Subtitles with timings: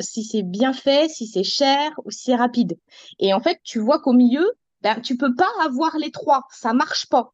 [0.00, 2.78] si c'est bien fait, si c'est cher ou si c'est rapide.
[3.18, 4.52] Et en fait, tu vois qu'au milieu,
[4.82, 6.44] ben, tu peux pas avoir les trois.
[6.50, 7.32] Ça marche pas.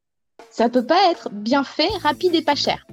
[0.49, 2.85] Ça peut pas être bien fait, rapide et pas cher.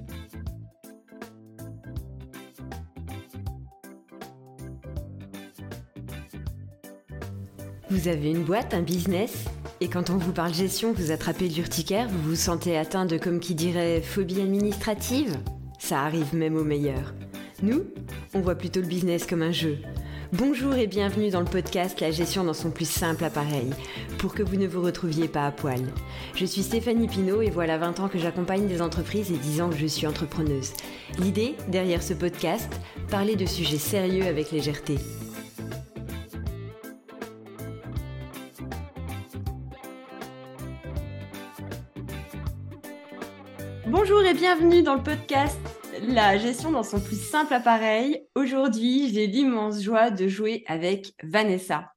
[7.90, 9.44] Vous avez une boîte, un business?
[9.80, 13.40] Et quand on vous parle gestion, vous attrapez l'urticaire, vous vous sentez atteint de, comme
[13.40, 15.38] qui dirait, phobie administrative?
[15.78, 17.14] Ça arrive même aux meilleurs.
[17.60, 17.86] Nous,
[18.34, 19.78] on voit plutôt le business comme un jeu.
[20.32, 23.70] Bonjour et bienvenue dans le podcast La gestion dans son plus simple appareil,
[24.18, 25.80] pour que vous ne vous retrouviez pas à poil.
[26.36, 29.70] Je suis Stéphanie Pinault et voilà 20 ans que j'accompagne des entreprises et 10 ans
[29.70, 30.72] que je suis entrepreneuse.
[31.18, 32.70] L'idée, derrière ce podcast,
[33.10, 34.96] parler de sujets sérieux avec légèreté.
[43.88, 45.58] Bonjour et bienvenue dans le podcast
[46.02, 48.26] La gestion dans son plus simple appareil.
[48.34, 51.92] Aujourd'hui, j'ai l'immense joie de jouer avec Vanessa.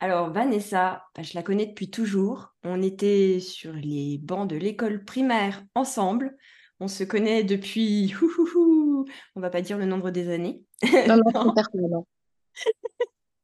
[0.00, 2.54] Alors Vanessa, bah, je la connais depuis toujours.
[2.64, 6.36] On était sur les bancs de l'école primaire ensemble.
[6.80, 8.14] On se connaît depuis,
[8.56, 9.04] on
[9.36, 10.62] on va pas dire le nombre des années.
[11.06, 12.06] Non, non, non.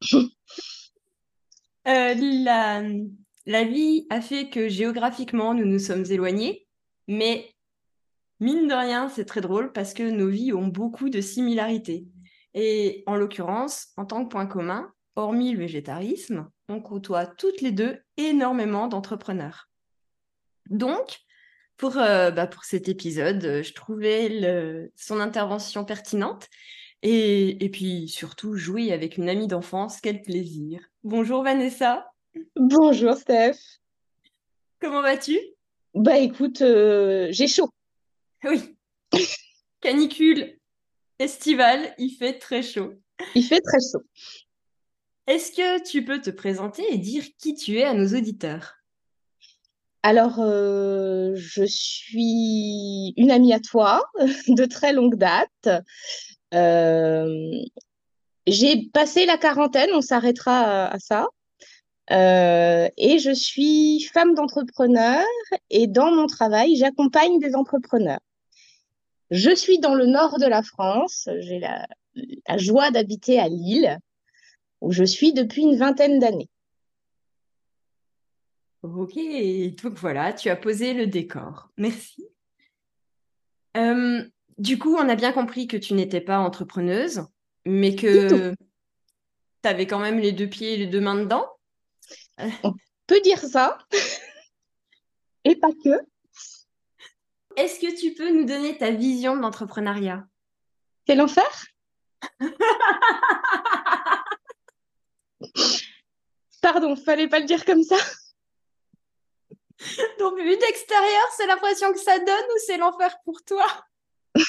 [1.88, 2.82] euh, la,
[3.46, 6.66] la vie a fait que géographiquement, nous nous sommes éloignés,
[7.08, 7.54] mais
[8.40, 12.06] Mine de rien, c'est très drôle parce que nos vies ont beaucoup de similarités.
[12.54, 17.70] Et en l'occurrence, en tant que point commun, hormis le végétarisme, on côtoie toutes les
[17.70, 19.68] deux énormément d'entrepreneurs.
[20.70, 21.18] Donc,
[21.76, 26.48] pour, euh, bah, pour cet épisode, euh, je trouvais son intervention pertinente.
[27.02, 30.80] Et, et, puis surtout, jouer avec une amie d'enfance, quel plaisir.
[31.02, 32.10] Bonjour Vanessa.
[32.56, 33.56] Bonjour Steph.
[34.80, 35.38] Comment vas-tu?
[35.94, 37.70] Bah écoute, euh, j'ai chaud.
[38.44, 38.76] Oui.
[39.80, 40.58] Canicule
[41.18, 42.94] estivale, il fait très chaud.
[43.34, 44.02] Il fait très chaud.
[45.26, 48.76] Est-ce que tu peux te présenter et dire qui tu es à nos auditeurs?
[50.02, 54.02] Alors, euh, je suis une amie à toi
[54.48, 55.68] de très longue date.
[56.54, 57.62] Euh,
[58.46, 61.28] j'ai passé la quarantaine, on s'arrêtera à, ça.
[62.10, 65.24] Euh, et je suis femme d'entrepreneur
[65.68, 68.18] et dans mon travail, j'accompagne des entrepreneurs.
[69.30, 71.28] Je suis dans le nord de la France.
[71.38, 71.86] J'ai la,
[72.56, 73.98] joie d'habiter à Lille,
[74.80, 76.50] où je suis depuis une vingtaine d'années.
[78.82, 79.14] Ok,
[79.82, 81.70] donc voilà, tu as posé le décor.
[81.76, 82.26] Merci.
[83.76, 84.24] Euh,
[84.58, 87.22] du coup, on a bien compris que tu n'étais pas entrepreneuse,
[87.66, 88.54] mais que
[89.62, 91.46] tu avais quand même les deux pieds et les deux mains dedans.
[92.64, 92.72] On
[93.06, 93.78] peut dire ça.
[95.44, 96.00] et pas que.
[97.56, 100.26] Est-ce que tu peux nous donner ta vision de l'entrepreneuriat?
[101.06, 101.66] C'est l'enfer?
[106.62, 107.96] Pardon, fallait pas le dire comme ça.
[110.18, 113.66] Donc, vu d'extérieur, c'est l'impression que ça donne ou c'est l'enfer pour toi?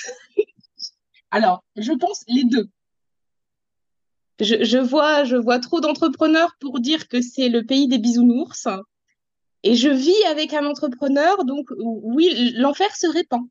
[1.31, 2.67] Alors, je pense les deux.
[4.39, 8.67] Je, vois, je vois trop d'entrepreneurs pour dire que c'est le pays des bisounours.
[9.63, 13.47] Et je vis avec un entrepreneur, donc oui, l'enfer se répand.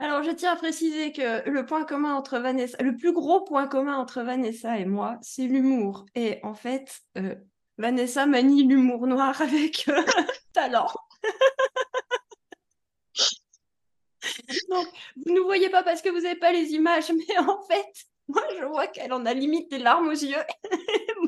[0.00, 3.66] Alors, je tiens à préciser que le point commun entre Vanessa, le plus gros point
[3.66, 6.06] commun entre Vanessa et moi, c'est l'humour.
[6.14, 7.34] Et en fait, euh,
[7.78, 10.00] Vanessa manie l'humour noir avec euh,
[10.52, 10.86] talent.
[14.70, 17.92] Donc, vous ne voyez pas parce que vous n'avez pas les images, mais en fait,
[18.28, 20.44] moi, je vois qu'elle en a limite des larmes aux yeux.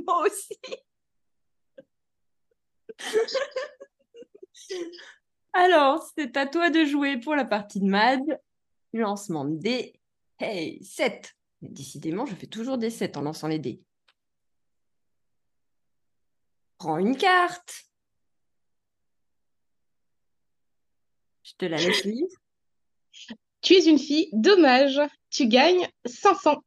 [0.06, 0.56] moi aussi.
[5.53, 8.21] Alors, c'est à toi de jouer pour la partie de Mad.
[8.93, 10.00] Lancement de dés.
[10.38, 11.34] Hey, 7.
[11.62, 13.83] Décidément, je fais toujours des 7 en lançant les dés.
[16.78, 17.84] Prends une carte.
[21.43, 22.28] Je te la laisse lire.
[23.61, 25.00] Tu es une fille, dommage.
[25.28, 26.62] Tu gagnes 500.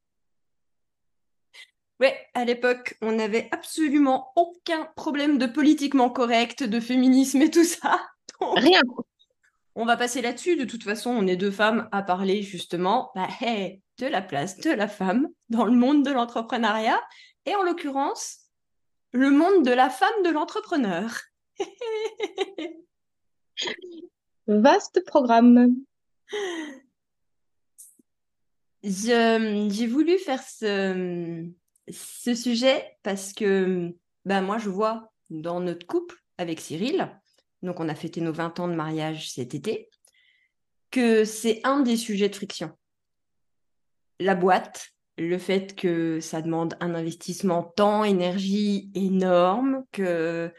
[2.03, 7.63] Ouais, à l'époque, on n'avait absolument aucun problème de politiquement correct, de féminisme et tout
[7.63, 7.97] ça.
[8.41, 8.81] Rien.
[9.75, 10.57] On va passer là-dessus.
[10.57, 14.71] De toute façon, on est deux femmes à parler justement bah, de la place de
[14.71, 17.01] la femme dans le monde de l'entrepreneuriat
[17.45, 18.49] et en l'occurrence,
[19.13, 21.21] le monde de la femme de l'entrepreneur.
[24.47, 25.73] Vaste programme.
[28.83, 31.49] J'ai voulu faire ce,
[31.89, 33.93] ce sujet parce que
[34.25, 37.09] ben moi, je vois dans notre couple avec Cyril,
[37.61, 39.89] donc on a fêté nos 20 ans de mariage cet été,
[40.91, 42.71] que c'est un des sujets de friction.
[44.19, 50.51] La boîte le fait que ça demande un investissement temps, énergie énorme, que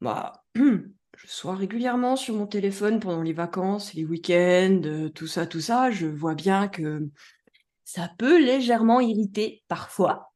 [0.00, 5.46] bah, je sois régulièrement sur mon téléphone pendant les vacances, les week-ends, euh, tout ça,
[5.46, 7.08] tout ça, je vois bien que
[7.84, 10.27] ça peut légèrement irriter parfois.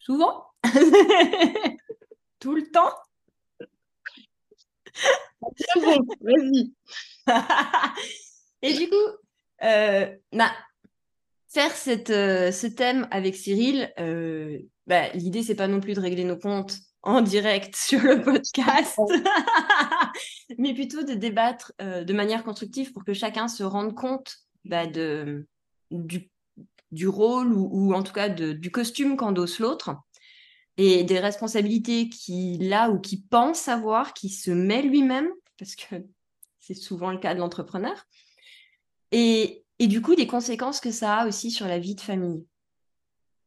[0.00, 0.46] Souvent?
[2.40, 2.92] tout le temps?
[6.20, 6.72] vas-y.
[8.62, 8.96] Et du coup,
[9.62, 10.52] euh, bah,
[11.48, 16.00] faire cette, euh, ce thème avec Cyril, euh, bah, l'idée, c'est pas non plus de
[16.00, 18.98] régler nos comptes en direct sur le podcast,
[20.58, 24.86] mais plutôt de débattre euh, de manière constructive pour que chacun se rende compte bah,
[24.86, 25.46] de,
[25.90, 26.30] du,
[26.92, 29.96] du rôle ou, en tout cas du costume qu'endosse l'autre
[30.76, 35.28] et des responsabilités qu'il a ou qu'il pense avoir, qui se met lui-même,
[35.58, 35.96] parce que
[36.58, 38.06] c'est souvent le cas de l'entrepreneur.
[39.12, 42.46] Et, et, du coup, des conséquences que ça a aussi sur la vie de famille.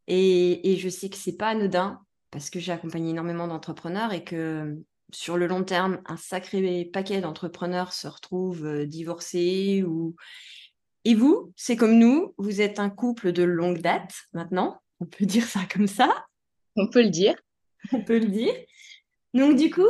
[0.07, 4.23] Et, et je sais que c'est pas anodin, parce que j'ai accompagné énormément d'entrepreneurs et
[4.23, 4.77] que
[5.11, 10.15] sur le long terme, un sacré paquet d'entrepreneurs se retrouvent euh, divorcés ou...
[11.05, 15.25] Et vous, c'est comme nous, vous êtes un couple de longue date maintenant, on peut
[15.25, 16.25] dire ça comme ça.
[16.75, 17.35] On peut le dire.
[17.91, 18.53] On peut le dire.
[19.33, 19.89] Donc du coup,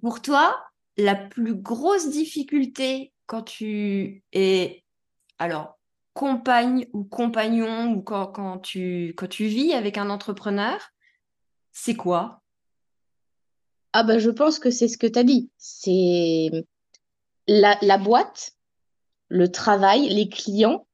[0.00, 0.62] pour toi,
[0.96, 4.84] la plus grosse difficulté quand tu es
[5.38, 5.78] alors
[6.14, 10.78] compagne ou compagnon ou quand, quand, tu, quand tu vis avec un entrepreneur,
[11.72, 12.42] c'est quoi?
[13.94, 15.50] Ah ben je pense que c'est ce que tu as dit.
[15.56, 16.50] C'est
[17.46, 18.52] la, la, boîte,
[19.32, 20.86] le travail, les clients,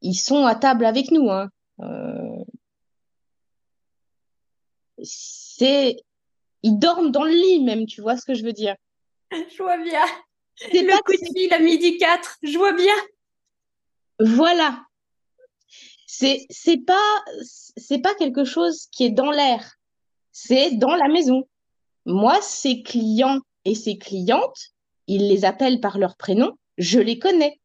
[0.00, 1.30] ils sont à table avec nous.
[1.30, 1.50] Hein.
[1.80, 2.44] Euh,
[5.02, 5.96] c'est
[6.62, 8.74] ils dorment dans le lit même, tu vois ce que je veux dire
[9.32, 10.02] Je vois bien.
[10.72, 12.94] Le pas coup de fil à midi 4, je vois bien.
[14.18, 14.82] Voilà.
[16.06, 17.24] C'est c'est pas
[17.76, 19.74] c'est pas quelque chose qui est dans l'air.
[20.32, 21.46] C'est dans la maison.
[22.06, 24.70] Moi, ces clients et ces clientes,
[25.06, 27.60] ils les appellent par leur prénom, je les connais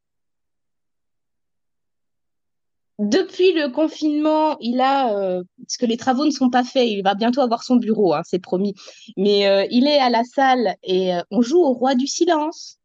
[2.99, 7.01] depuis le confinement, il a, euh, parce que les travaux ne sont pas faits, il
[7.01, 8.75] va bientôt avoir son bureau, hein, c'est promis.
[9.15, 12.77] Mais euh, il est à la salle et euh, on joue au roi du silence.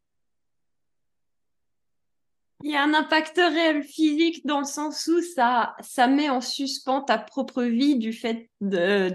[2.63, 6.41] Il y a un impact réel physique dans le sens où ça, ça met en
[6.41, 9.13] suspens ta propre vie du fait de,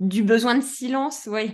[0.00, 1.52] du besoin de silence, oui.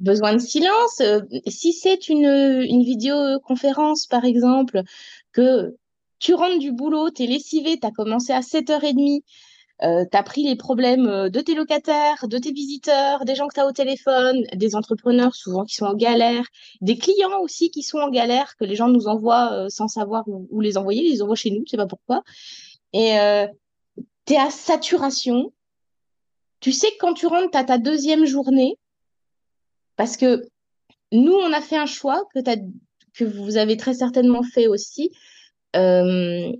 [0.00, 1.02] Besoin de silence.
[1.46, 4.80] si c'est une, une vidéoconférence, par exemple,
[5.32, 5.76] que
[6.18, 9.22] tu rentres du boulot, tu es lessivé, tu as commencé à 7h30,
[9.82, 13.46] euh, tu as pris les problèmes euh, de tes locataires, de tes visiteurs, des gens
[13.46, 16.44] que tu as au téléphone, des entrepreneurs souvent qui sont en galère,
[16.80, 20.24] des clients aussi qui sont en galère, que les gens nous envoient euh, sans savoir
[20.26, 22.22] où, les envoyer, les envoient chez nous, je sais pas pourquoi.
[22.92, 23.46] Et euh,
[24.26, 25.52] tu es à saturation.
[26.60, 28.76] Tu sais que quand tu rentres, tu as ta deuxième journée,
[29.94, 30.48] parce que
[31.12, 32.40] nous, on a fait un choix que,
[33.14, 35.12] que vous avez très certainement fait aussi,
[35.78, 36.52] euh,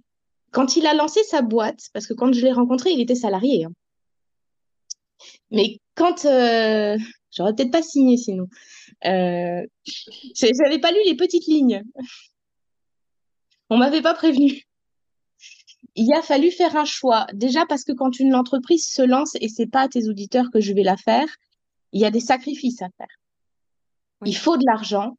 [0.50, 3.64] quand il a lancé sa boîte, parce que quand je l'ai rencontré, il était salarié.
[3.64, 3.72] Hein.
[5.50, 6.24] Mais quand...
[6.24, 6.96] Euh,
[7.30, 8.48] j'aurais peut-être pas signé sinon.
[9.04, 9.66] Euh,
[10.34, 11.82] J'avais pas lu les petites lignes.
[13.70, 14.62] On m'avait pas prévenu.
[15.94, 17.26] Il a fallu faire un choix.
[17.34, 20.60] Déjà parce que quand une entreprise se lance, et c'est pas à tes auditeurs que
[20.60, 21.28] je vais la faire,
[21.92, 23.08] il y a des sacrifices à faire.
[24.20, 24.30] Oui.
[24.30, 25.16] Il faut de l'argent,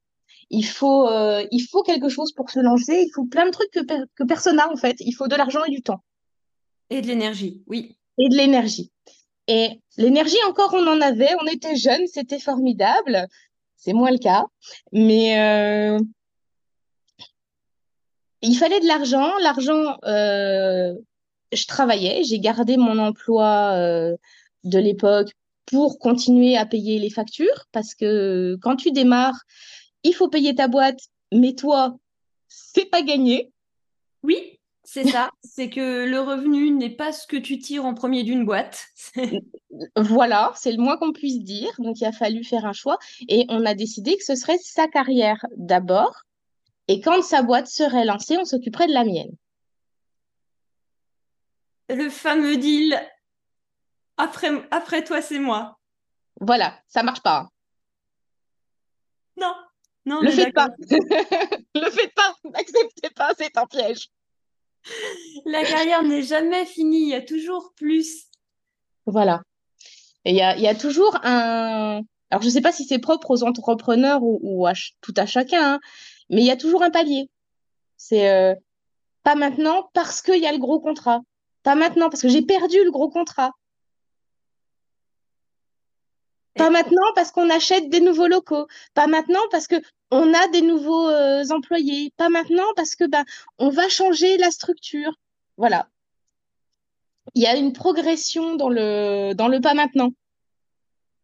[0.49, 3.03] il faut, euh, il faut quelque chose pour se lancer.
[3.05, 3.81] Il faut plein de trucs que,
[4.15, 4.97] que personne n'a en fait.
[4.99, 6.03] Il faut de l'argent et du temps.
[6.89, 7.97] Et de l'énergie, oui.
[8.17, 8.91] Et de l'énergie.
[9.47, 11.29] Et l'énergie, encore, on en avait.
[11.41, 13.27] On était jeunes, c'était formidable.
[13.77, 14.45] C'est moins le cas.
[14.91, 15.99] Mais euh,
[18.41, 19.31] il fallait de l'argent.
[19.41, 20.93] L'argent, euh,
[21.51, 22.23] je travaillais.
[22.23, 24.15] J'ai gardé mon emploi euh,
[24.63, 25.31] de l'époque
[25.65, 27.65] pour continuer à payer les factures.
[27.71, 29.41] Parce que quand tu démarres,
[30.03, 30.99] il faut payer ta boîte,
[31.31, 31.97] mais toi,
[32.47, 33.51] c'est pas gagné.
[34.23, 35.29] Oui, c'est ça.
[35.43, 38.87] c'est que le revenu n'est pas ce que tu tires en premier d'une boîte.
[39.95, 41.71] voilà, c'est le moins qu'on puisse dire.
[41.79, 44.87] Donc, il a fallu faire un choix et on a décidé que ce serait sa
[44.87, 46.23] carrière d'abord.
[46.87, 49.35] Et quand sa boîte serait lancée, on s'occuperait de la mienne.
[51.89, 52.99] Le fameux deal
[54.17, 55.77] après, après toi, c'est moi.
[56.41, 57.49] Voilà, ça marche pas.
[59.37, 59.53] Non,
[60.09, 60.69] non, le faites pas.
[60.79, 62.35] le faites pas.
[62.45, 64.09] N'acceptez pas, c'est un piège.
[65.45, 67.03] La carrière n'est jamais finie.
[67.03, 68.25] Il y a toujours plus.
[69.05, 69.43] Voilà.
[70.25, 72.01] Et il y a, y a, toujours un.
[72.31, 75.25] Alors, je ne sais pas si c'est propre aux entrepreneurs ou, ou à tout à
[75.25, 75.79] chacun, hein,
[76.29, 77.29] mais il y a toujours un palier.
[77.97, 78.55] C'est euh,
[79.23, 81.21] pas maintenant parce qu'il y a le gros contrat.
[81.63, 83.51] Pas maintenant, parce que j'ai perdu le gros contrat.
[86.55, 88.67] Pas maintenant parce qu'on achète des nouveaux locaux.
[88.93, 89.75] Pas maintenant parce que
[90.11, 92.11] on a des nouveaux euh, employés.
[92.17, 93.25] Pas maintenant parce que ben
[93.57, 95.13] on va changer la structure.
[95.57, 95.89] Voilà.
[97.35, 100.11] Il y a une progression dans le pas maintenant.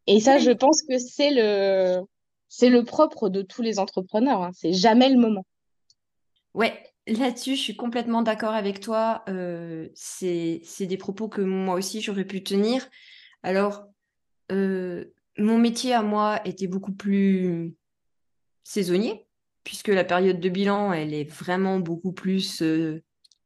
[0.07, 2.01] Et ça, je pense que c'est le
[2.47, 4.43] c'est le propre de tous les entrepreneurs.
[4.43, 4.51] Hein.
[4.53, 5.45] C'est jamais le moment.
[6.53, 9.23] Ouais, là-dessus, je suis complètement d'accord avec toi.
[9.29, 12.87] Euh, c'est des propos que moi aussi j'aurais pu tenir.
[13.43, 13.87] Alors,
[14.51, 15.05] euh,
[15.37, 17.75] mon métier à moi était beaucoup plus
[18.65, 19.25] saisonnier,
[19.63, 23.01] puisque la période de bilan, elle est vraiment beaucoup plus euh,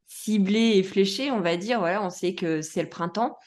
[0.07, 1.79] ciblée et fléchée, on va dire.
[1.79, 3.37] Voilà, on sait que c'est le printemps.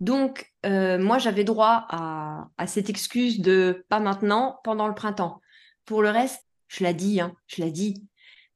[0.00, 5.40] Donc, euh, moi, j'avais droit à, cette excuse de pas maintenant, pendant le printemps.
[5.84, 8.06] Pour le reste, je l'ai dit, hein, je l'ai dit.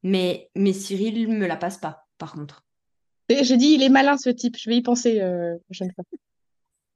[0.03, 2.63] Mais, mais Cyril me la passe pas, par contre.
[3.29, 6.03] Je dis, il est malin ce type, je vais y penser euh, prochaine fois.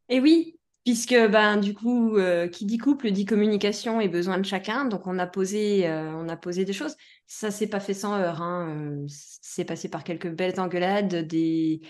[0.09, 4.45] Et oui, puisque ben du coup, euh, qui dit couple dit communication et besoin de
[4.45, 4.85] chacun.
[4.85, 6.95] Donc on a posé, euh, on a posé des choses.
[7.27, 8.41] Ça s'est pas fait sans heurts.
[8.41, 9.05] Hein.
[9.09, 11.81] c'est passé par quelques belles engueulades, des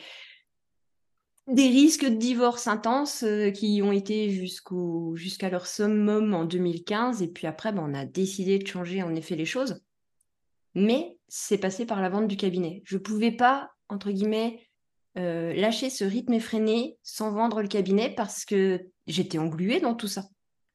[1.67, 7.47] risques de divorce intenses euh, qui ont été jusqu'à leur summum en 2015 et puis
[7.47, 9.83] après ben, on a décidé de changer en effet les choses
[10.73, 14.59] mais c'est passé par la vente du cabinet je pouvais pas entre guillemets
[15.17, 20.07] euh, lâcher ce rythme effréné sans vendre le cabinet parce que j'étais engluée dans tout
[20.07, 20.25] ça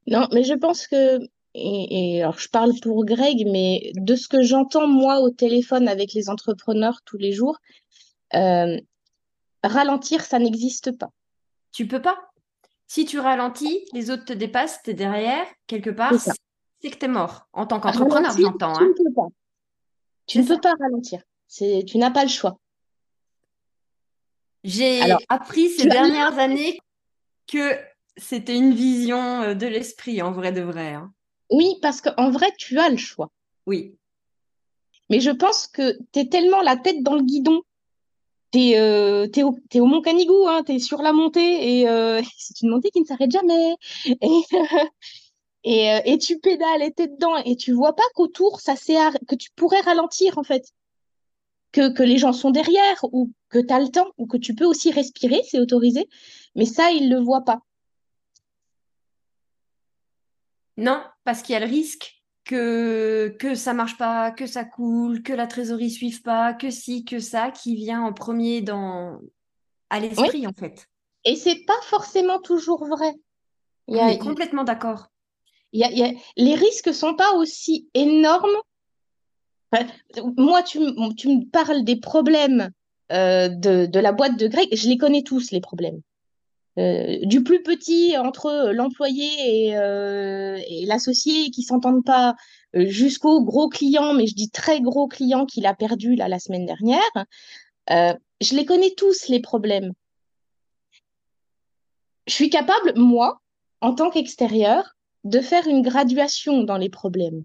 [0.07, 1.19] non mais je pense que
[1.53, 6.13] et, alors je parle pour Greg mais de ce que j'entends moi au téléphone avec
[6.15, 7.59] les entrepreneurs tous les jours
[8.35, 8.79] euh,
[9.63, 11.11] ralentir, ça n'existe pas.
[11.73, 12.19] Tu peux pas.
[12.87, 17.05] Si tu ralentis, les autres te dépassent, tu es derrière, quelque part, c'est que tu
[17.05, 17.47] es mort.
[17.53, 18.73] En tant qu'entrepreneur, j'entends.
[18.75, 18.89] Tu, hein.
[18.89, 19.29] ne peux pas.
[20.27, 21.23] Tu ne peux pas ralentir.
[21.49, 22.59] Tu n'as pas le choix.
[24.65, 26.79] J'ai appris ces dernières années
[27.47, 27.79] que
[28.17, 30.95] c'était une vision euh, de l'esprit, en vrai de vrai.
[30.95, 31.13] Hein.
[31.51, 33.31] Oui, parce qu'en vrai, tu as le choix.
[33.67, 33.97] Oui.
[35.09, 37.63] Mais je pense que tu es tellement la tête dans le guidon
[38.51, 42.21] t'es euh, es au, es au Mont Canigou, hein, t'es sur la montée et euh,
[42.37, 43.77] c'est une montée qui ne s'arrête jamais.
[44.07, 44.17] Et,
[45.65, 48.75] et, euh, et, tu pédales et t'es dedans et tu vois pas qu'autour, ça
[49.29, 50.65] que tu pourrais ralentir en fait.
[51.73, 54.55] Que, que les gens sont derrière ou que tu as le temps ou que tu
[54.57, 56.09] peux aussi respirer, c'est autorisé.
[56.57, 57.61] Mais ça, ils le voient pas.
[60.77, 65.23] Non, parce qu'il y a le risque que, que ça marche pas, que ça coule,
[65.23, 69.21] que la trésorerie suive pas, que si, que ça, qui vient en premier dans
[69.91, 70.89] à l'esprit en fait.
[71.25, 73.13] Et c'est pas forcément toujours vrai.
[73.89, 75.09] Il y a, complètement d'accord.
[75.73, 78.57] Il y a, Les risques sont pas aussi énormes.
[80.37, 82.71] Moi, tu, me parles des problèmes
[83.13, 86.01] euh, de, la boîte de Greg, je les connais tous, les problèmes.
[86.79, 92.35] Euh, du plus petit entre l'employé et, euh, l'associé qui s'entendent pas,
[92.75, 96.67] jusqu'au gros client, mais je dis très gros client qu'il a perdu là, la semaine
[96.67, 97.01] dernière,
[97.89, 99.93] je les connais tous les problèmes.
[102.27, 103.41] Je suis capable, moi,
[103.81, 107.43] en tant qu'extérieur, de faire une graduation dans les problèmes.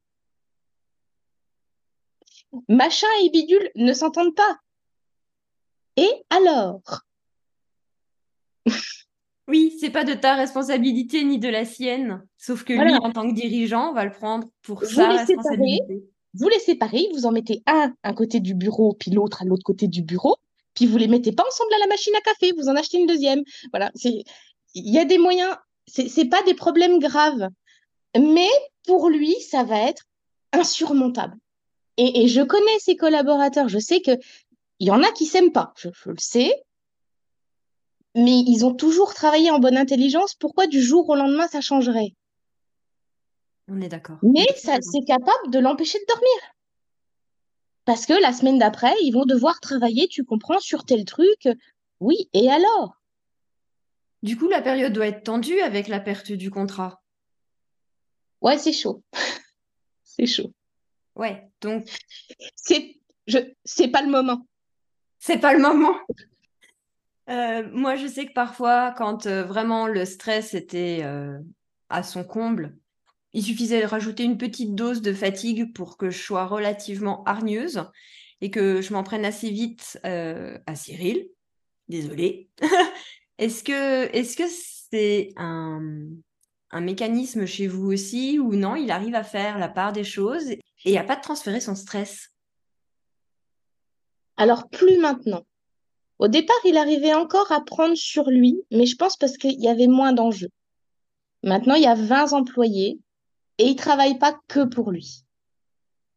[2.68, 4.58] Machin et bidule ne s'entendent pas.
[5.98, 7.02] Et alors?
[9.48, 12.26] Oui, c'est pas de ta responsabilité ni de la sienne.
[12.36, 16.04] Sauf que lui, en tant que dirigeant, va le prendre pour vous sa responsabilité.
[16.34, 19.46] vous les séparez, vous en mettez un à un côté du bureau, puis l'autre à
[19.46, 20.38] l'autre côté du bureau,
[20.74, 23.06] puis vous les mettez pas ensemble à la machine à café, vous en achetez une
[23.06, 23.44] deuxième.
[23.72, 24.24] Voilà, c'est
[24.74, 25.56] il y a des moyens,
[25.88, 27.48] c'est pas des problèmes graves,
[28.18, 28.50] mais
[28.88, 30.06] pour lui, ça va être
[30.54, 31.38] insurmontable.
[31.98, 34.12] Et, et je connais ses collaborateurs, je sais que
[34.80, 36.52] il y en a qui s'aiment pas, je, je le sais,
[38.16, 40.36] mais ils ont toujours travaillé en bonne intelligence.
[40.36, 42.16] Pourquoi du jour au lendemain ça changerait?
[43.68, 44.18] On est d'accord.
[44.24, 46.56] Mais ça, c'est capable de l'empêcher de dormir.
[47.84, 51.50] Parce que la semaine d'après, ils vont devoir travailler, tu comprends, sur tel truc.
[52.00, 52.96] Oui, et alors?
[54.24, 57.04] Du coup, la période doit être tendue avec la perte du contrat.
[58.42, 59.04] Ouais, c'est chaud.
[60.04, 60.54] c'est chaud.
[61.16, 61.88] Ouais, donc.
[62.56, 64.48] C'est, je, c'est pas le moment.
[65.20, 65.96] C'est pas le moment.
[67.30, 71.40] Euh, moi, je sais que parfois, quand euh, vraiment le stress était euh,
[71.90, 72.78] à son comble,
[73.34, 77.84] il suffisait de rajouter une petite dose de fatigue pour que je sois relativement hargneuse
[78.42, 81.28] et que je m'en prenne assez vite à Cyril.
[81.90, 82.50] Désolée.
[83.38, 85.82] est-ce que est-ce que c'est un,
[86.72, 88.76] un mécanisme chez vous aussi ou non?
[88.76, 90.46] Il arrive à faire la part des choses
[90.86, 92.30] et à pas de transférer son stress
[94.38, 95.46] Alors plus maintenant
[96.20, 99.68] Au départ, il arrivait encore à prendre sur lui, mais je pense parce qu'il y
[99.68, 100.52] avait moins d'enjeux.
[101.44, 103.00] Maintenant, il y a 20 employés
[103.58, 105.26] et il ne travaille pas que pour lui.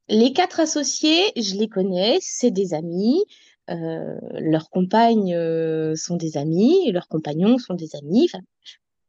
[0.08, 3.22] Les quatre associés, je les connais, c'est des amis.
[3.68, 8.30] Euh, leurs compagnes euh, sont des amis, leurs compagnons sont des amis.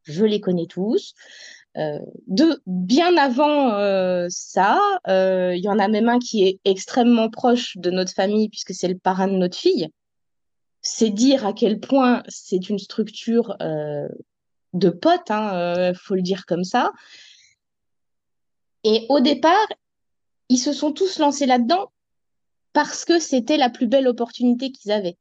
[0.03, 1.13] Je les connais tous.
[1.79, 6.59] Euh, de bien avant euh, ça, euh, il y en a même un qui est
[6.65, 9.87] extrêmement proche de notre famille puisque c'est le parrain de notre fille.
[10.81, 16.63] C'est dire à quel point c'est une structure de potes, hein, faut le dire comme
[16.63, 16.91] ça.
[18.83, 19.67] Et au départ,
[20.47, 21.91] ils se sont tous lancés là-dedans
[22.71, 25.17] parce que c'était la plus belle opportunité qu'ils avaient.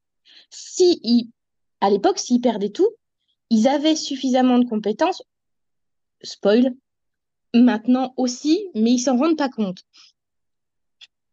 [0.50, 1.32] Si
[1.80, 2.90] à l'époque, s'ils perdaient tout,
[3.50, 5.22] ils avaient suffisamment de compétences,
[6.22, 6.74] spoil,
[7.54, 9.82] maintenant aussi, mais ils s'en rendent pas compte.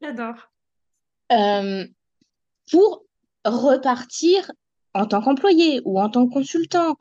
[0.01, 0.49] J'adore.
[1.31, 1.85] Euh,
[2.71, 3.03] pour
[3.45, 4.51] repartir
[4.93, 6.95] en tant qu'employé ou en tant que consultant,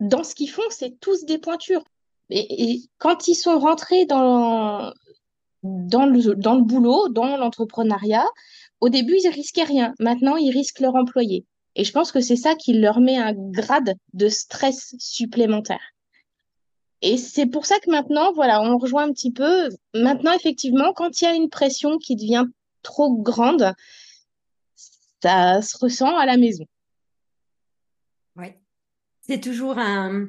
[0.00, 1.84] dans ce qu'ils font, c'est tous des pointures.
[2.30, 4.92] Et, et, quand ils sont rentrés dans,
[5.62, 8.26] dans, le, dans le boulot, dans l'entrepreneuriat,
[8.80, 9.94] au début, ils risquaient rien.
[9.98, 11.46] Maintenant, ils risquent leur employé.
[11.74, 15.80] Et je pense que c'est ça qui leur met un grade de stress supplémentaire.
[17.02, 19.68] Et c'est pour ça que maintenant, voilà, on rejoint un petit peu.
[19.94, 22.46] Maintenant, effectivement, quand il y a une pression qui devient
[22.82, 23.72] trop grande,
[25.22, 26.66] ça se ressent à la maison.
[28.36, 28.48] Oui.
[29.20, 30.28] C'est toujours un,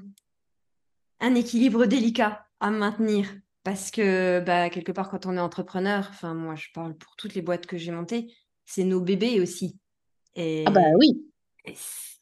[1.19, 3.27] un équilibre délicat à maintenir
[3.63, 7.35] parce que bah, quelque part, quand on est entrepreneur, enfin moi je parle pour toutes
[7.35, 8.33] les boîtes que j'ai montées,
[8.65, 9.77] c'est nos bébés aussi.
[10.35, 11.25] Et ah bah oui.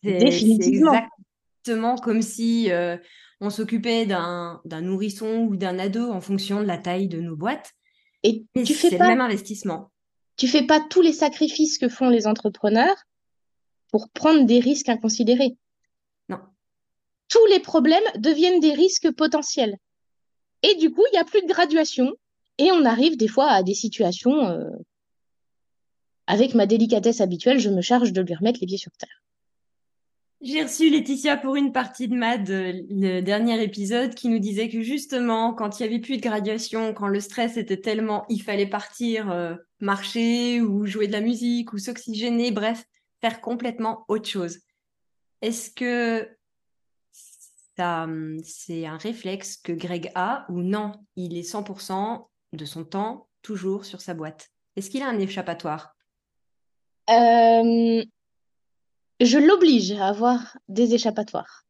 [0.03, 2.97] C'est exactement comme si euh,
[3.39, 7.73] on s'occupait d'un nourrisson ou d'un ado en fonction de la taille de nos boîtes.
[8.23, 9.91] Et tu fais pas le même investissement.
[10.37, 12.95] Tu fais pas tous les sacrifices que font les entrepreneurs
[13.91, 15.55] pour prendre des risques inconsidérés?
[16.29, 16.39] Non.
[17.29, 19.77] Tous les problèmes deviennent des risques potentiels.
[20.63, 22.13] Et du coup, il n'y a plus de graduation
[22.57, 24.69] et on arrive des fois à des situations euh,
[26.25, 29.23] avec ma délicatesse habituelle, je me charge de lui remettre les pieds sur terre.
[30.39, 34.69] J'ai reçu Laetitia pour une partie de MAD, euh, le dernier épisode, qui nous disait
[34.69, 38.43] que justement, quand il n'y avait plus de graduation, quand le stress était tellement, il
[38.43, 42.85] fallait partir euh, marcher ou jouer de la musique ou s'oxygéner, bref,
[43.19, 44.59] faire complètement autre chose.
[45.41, 46.29] Est-ce que
[47.79, 50.91] hum, c'est un réflexe que Greg a ou non?
[51.15, 54.49] Il est 100% de son temps toujours sur sa boîte.
[54.75, 55.95] Est-ce qu'il a un échappatoire?
[57.09, 58.03] Euh,
[59.19, 61.65] je l'oblige à avoir des échappatoires.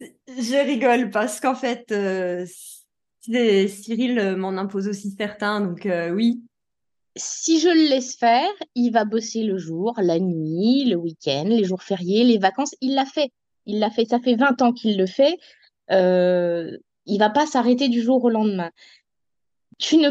[0.00, 2.46] Je rigole parce qu'en fait, euh,
[3.22, 6.42] Cyril m'en impose aussi certains, donc euh, oui.
[7.16, 11.64] Si je le laisse faire, il va bosser le jour, la nuit, le week-end, les
[11.64, 12.74] jours fériés, les vacances.
[12.82, 13.32] Il l'a fait.
[13.64, 14.04] Il l'a fait.
[14.04, 15.38] Ça fait 20 ans qu'il le fait.
[15.90, 18.70] Euh, il va pas s'arrêter du jour au lendemain.
[19.78, 20.10] Tu ne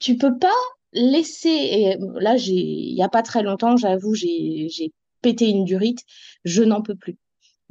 [0.00, 0.48] tu peux pas
[0.92, 1.50] laisser.
[1.50, 4.92] Et là, il n'y a pas très longtemps, j'avoue, j'ai
[5.24, 6.04] pété une durite,
[6.44, 7.16] je n'en peux plus.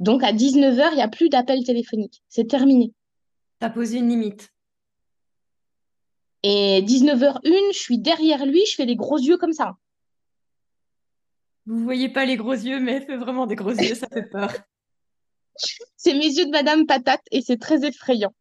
[0.00, 2.22] Donc à 19h, il n'y a plus d'appel téléphonique.
[2.28, 2.92] C'est terminé.
[3.60, 4.50] Tu as posé une limite.
[6.42, 9.76] Et 19h01, je suis derrière lui, je fais des gros yeux comme ça.
[11.66, 14.28] Vous voyez pas les gros yeux, mais elle fait vraiment des gros yeux, ça fait
[14.28, 14.52] peur.
[15.96, 18.34] c'est mes yeux de Madame Patate et c'est très effrayant.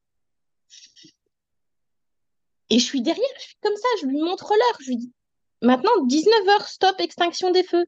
[2.69, 5.13] Et je suis derrière, je suis comme ça, je lui montre l'heure, je lui dis
[5.62, 7.86] maintenant 19h, stop, extinction des feux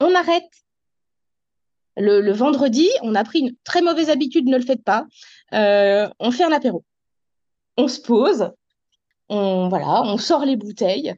[0.00, 0.50] on arrête.
[1.96, 5.06] Le, vendredi, on a pris une très mauvaise habitude, ne le faites pas.
[5.52, 6.84] Euh, on fait un apéro.
[7.76, 8.50] On se pose,
[9.28, 11.14] on, voilà, on sort les bouteilles,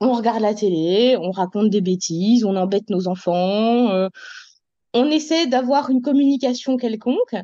[0.00, 4.08] on regarde la télé, on raconte des bêtises, on embête nos enfants, euh,
[4.94, 7.36] on essaie d'avoir une communication quelconque.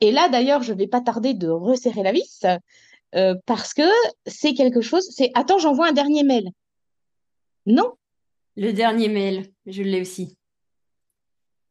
[0.00, 2.44] Et là, d'ailleurs, je ne vais pas tarder de resserrer la vis
[3.14, 3.88] euh, parce que
[4.26, 6.50] c'est quelque chose, c'est attends, j'envoie un dernier mail.
[7.66, 7.92] Non,
[8.56, 10.36] le dernier mail, je l'ai aussi.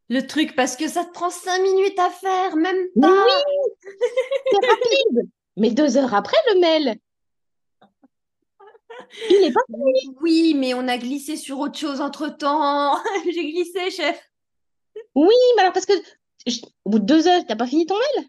[0.09, 3.25] Le truc, parce que ça te prend cinq minutes à faire, même pas.
[3.25, 3.89] oui
[4.51, 6.95] C'est rapide Mais deux heures après, le mail
[9.31, 12.97] Il n'est pas fini Oui, mais on a glissé sur autre chose entre-temps.
[13.25, 14.29] J'ai glissé, chef.
[15.15, 15.93] Oui, mais alors parce que
[16.85, 18.27] au bout de deux heures, t'as pas fini ton mail?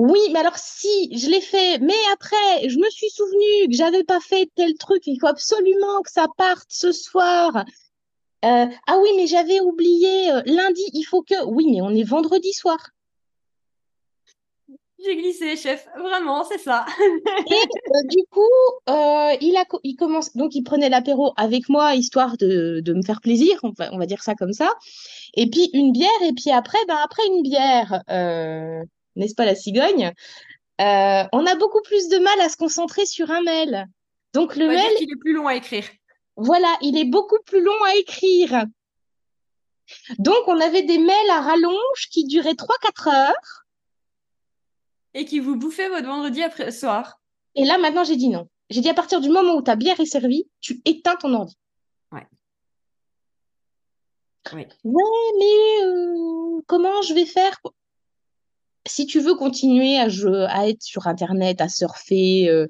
[0.00, 4.02] Oui, mais alors si je l'ai fait, mais après, je me suis souvenu que j'avais
[4.02, 7.66] pas fait tel truc, il faut absolument que ça parte ce soir.
[8.42, 11.44] Euh, ah oui, mais j'avais oublié, euh, lundi, il faut que...
[11.44, 12.78] Oui, mais on est vendredi soir.
[15.04, 15.86] J'ai glissé, chef.
[15.98, 16.86] Vraiment, c'est ça.
[16.98, 18.40] Et euh, du coup,
[18.88, 23.20] il, a, il commence, donc il prenait l'apéro avec moi, histoire de, de me faire
[23.20, 24.72] plaisir, on va, on va dire ça comme ça.
[25.34, 28.02] Et puis une bière, et puis après, ben après une bière,
[29.16, 30.12] n'est-ce pas la cigogne,
[30.80, 33.86] euh, on a beaucoup plus de mal à se concentrer sur un mail.
[34.32, 35.84] Donc le On va dire mail, qu'il est plus long à écrire.
[36.36, 38.64] voilà, il est beaucoup plus long à écrire.
[40.18, 43.64] Donc on avait des mails à rallonge qui duraient 3-4 heures.
[45.14, 47.20] Et qui vous bouffait votre vendredi après soir.
[47.56, 48.48] Et là, maintenant, j'ai dit non.
[48.70, 51.56] J'ai dit à partir du moment où ta bière est servie, tu éteins ton ordi.
[52.12, 52.24] Ouais.
[54.52, 54.66] Oui.
[54.84, 57.74] Ouais, mais euh, comment je vais faire pour-
[58.86, 60.06] Si tu veux continuer à,
[60.68, 62.66] être sur Internet, à surfer, euh,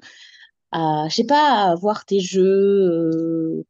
[0.71, 3.63] à, je sais pas, à voir tes jeux, euh,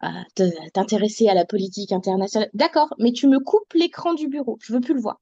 [0.00, 0.24] à
[0.72, 4.58] t'intéresser à la politique internationale, d'accord, mais tu me coupes l'écran du bureau.
[4.62, 5.20] Je veux plus le voir.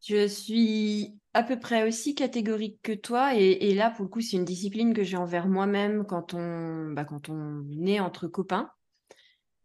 [0.00, 3.34] Je suis à peu près aussi catégorique que toi.
[3.36, 6.90] Et, et là, pour le coup, c'est une discipline que j'ai envers moi-même quand on,
[6.92, 8.70] bah, quand on est entre copains.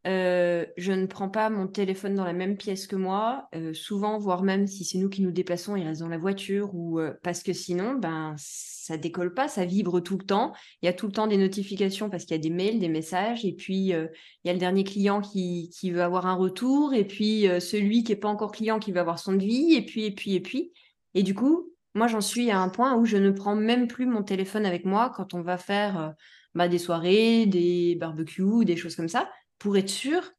[0.07, 3.49] Euh, je ne prends pas mon téléphone dans la même pièce que moi.
[3.53, 6.73] Euh, souvent, voire même si c'est nous qui nous déplaçons, il reste dans la voiture
[6.73, 10.53] ou euh, parce que sinon, ben ça décolle pas, ça vibre tout le temps.
[10.81, 12.87] Il y a tout le temps des notifications parce qu'il y a des mails, des
[12.87, 14.09] messages, et puis il
[14.45, 18.15] y a le dernier client qui, veut avoir un retour, et puis celui qui est
[18.15, 20.71] pas encore client qui veut avoir son devis, et puis et puis et puis.
[21.13, 24.07] Et du coup, moi j'en suis à un point où je ne prends même plus
[24.07, 26.15] mon téléphone avec moi quand on va faire
[26.55, 29.29] bah, des soirées, des barbecues, des choses comme ça
[29.59, 30.31] pour être sûr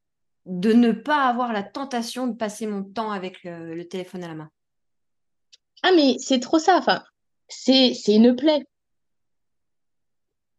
[0.45, 4.27] de ne pas avoir la tentation de passer mon temps avec le, le téléphone à
[4.27, 4.49] la main.
[5.83, 6.77] Ah, mais c'est trop ça.
[6.77, 7.03] Enfin,
[7.47, 8.65] c'est c'est une plaie.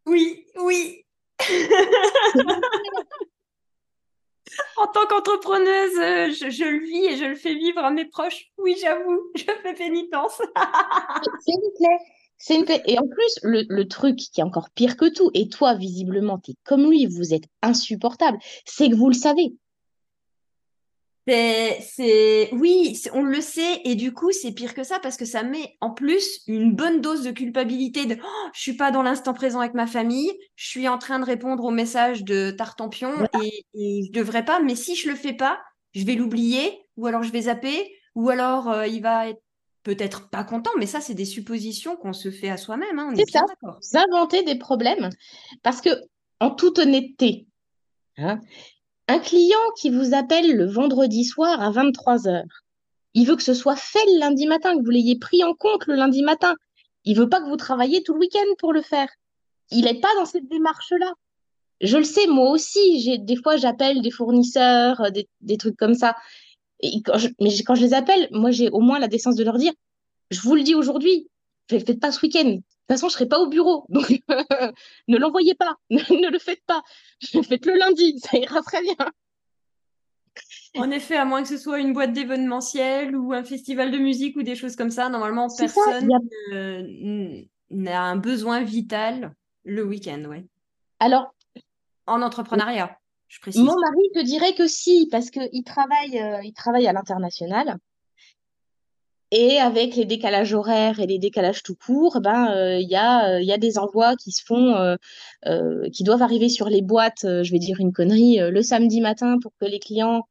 [0.05, 1.05] Oui, oui.
[4.77, 8.05] en tant qu'entrepreneuse, euh, je, je, le vis et je le fais vivre à mes
[8.05, 8.51] proches.
[8.57, 10.41] Oui, j'avoue, je fais pénitence.
[11.39, 11.99] c'est une plaie.
[12.45, 12.83] C'est une plaie.
[12.87, 16.37] Et en plus, le, le, truc qui est encore pire que tout, et toi, visiblement,
[16.39, 19.53] tu es comme lui, vous êtes insupportable, c'est que vous le savez.
[21.25, 25.43] C'est, oui, on le sait, et du coup, c'est pire que ça parce que ça
[25.43, 29.33] met en plus une bonne dose de culpabilité de oh, je suis pas dans l'instant
[29.33, 33.29] présent avec ma famille, je suis en train de répondre au message de Tartampion voilà.
[33.41, 35.61] et, et je devrais pas, mais si je le fais pas,
[35.95, 39.41] je vais l'oublier, ou alors je vais zapper, ou alors euh, il va être
[39.83, 42.99] peut-être pas content, mais ça, c'est des suppositions qu'on se fait à soi-même.
[42.99, 45.09] Hein, c'est ça, vous inventez des problèmes
[45.61, 45.89] parce que,
[46.39, 47.47] en toute honnêteté,
[48.17, 48.39] hein,
[49.07, 52.43] un client qui vous appelle le vendredi soir à 23h,
[53.13, 55.85] il veut que ce soit fait le lundi matin, que vous l'ayez pris en compte
[55.85, 56.55] le lundi matin.
[57.05, 59.09] Il veut pas que vous travailliez tout le week-end pour le faire.
[59.71, 61.13] Il n'est pas dans cette démarche-là.
[61.81, 65.95] Je le sais, moi aussi, j'ai des fois j'appelle des fournisseurs, des, des, trucs comme
[65.95, 66.15] ça.
[66.79, 69.43] Et quand je, mais quand je les appelle, moi j'ai au moins la décence de
[69.43, 69.73] leur dire,
[70.31, 71.29] je vous le dis aujourd'hui,
[71.71, 72.49] ne le faites pas ce week-end.
[72.49, 74.09] De toute façon, je serai pas au bureau, donc
[75.07, 76.81] ne l'envoyez pas, ne le faites pas.
[77.47, 78.95] Faites le lundi, ça ira très bien.
[80.75, 84.35] En effet, à moins que ce soit une boîte d'événementiel ou un festival de musique
[84.35, 86.09] ou des choses comme ça, normalement, personne
[87.69, 89.33] n'a un besoin vital
[89.63, 90.45] le week-end, ouais.
[90.99, 91.33] Alors,
[92.07, 92.97] en entrepreneuriat,
[93.55, 97.77] Mon mari te dirait que si, parce qu'il travaille, euh, il travaille à l'international.
[99.35, 103.41] Et avec les décalages horaires et les décalages tout court, ben il euh, y, a,
[103.41, 104.95] y a des envois qui se font, euh,
[105.47, 107.23] euh, qui doivent arriver sur les boîtes.
[107.23, 110.21] je vais dire une connerie le samedi matin pour que les clients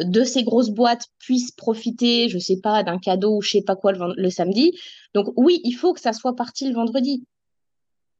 [0.00, 3.76] de ces grosses boîtes puissent profiter, je sais pas, d'un cadeau ou je sais pas
[3.76, 4.72] quoi le, le, samedi.
[5.12, 7.26] Donc oui, il faut que ça soit parti le vendredi.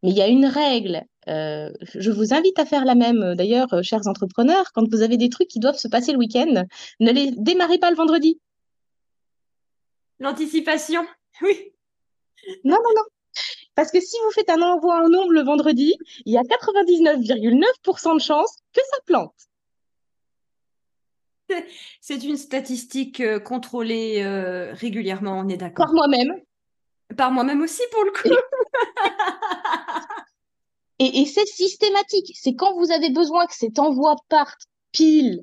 [0.02, 1.06] Mais il y a une règle.
[1.26, 3.34] Je vous invite à faire la même.
[3.34, 6.64] D'ailleurs, chers entrepreneurs, quand vous avez des trucs qui doivent se passer le week-end,
[7.00, 8.40] ne les démarrez pas le vendredi.
[10.18, 11.06] L'anticipation,
[11.42, 11.72] oui.
[12.64, 13.02] Non, non, non.
[13.74, 18.14] Parce que si vous faites un envoi en nombre le vendredi, il y a 99,9%
[18.14, 19.34] de chances que ça plante.
[22.00, 25.86] C'est une statistique euh, contrôlée euh, régulièrement, on est d'accord.
[25.86, 26.40] Par moi-même.
[27.16, 28.28] Par moi-même aussi, pour le coup.
[30.98, 32.32] et, et c'est systématique.
[32.34, 35.42] C'est quand vous avez besoin que cet envoi parte pile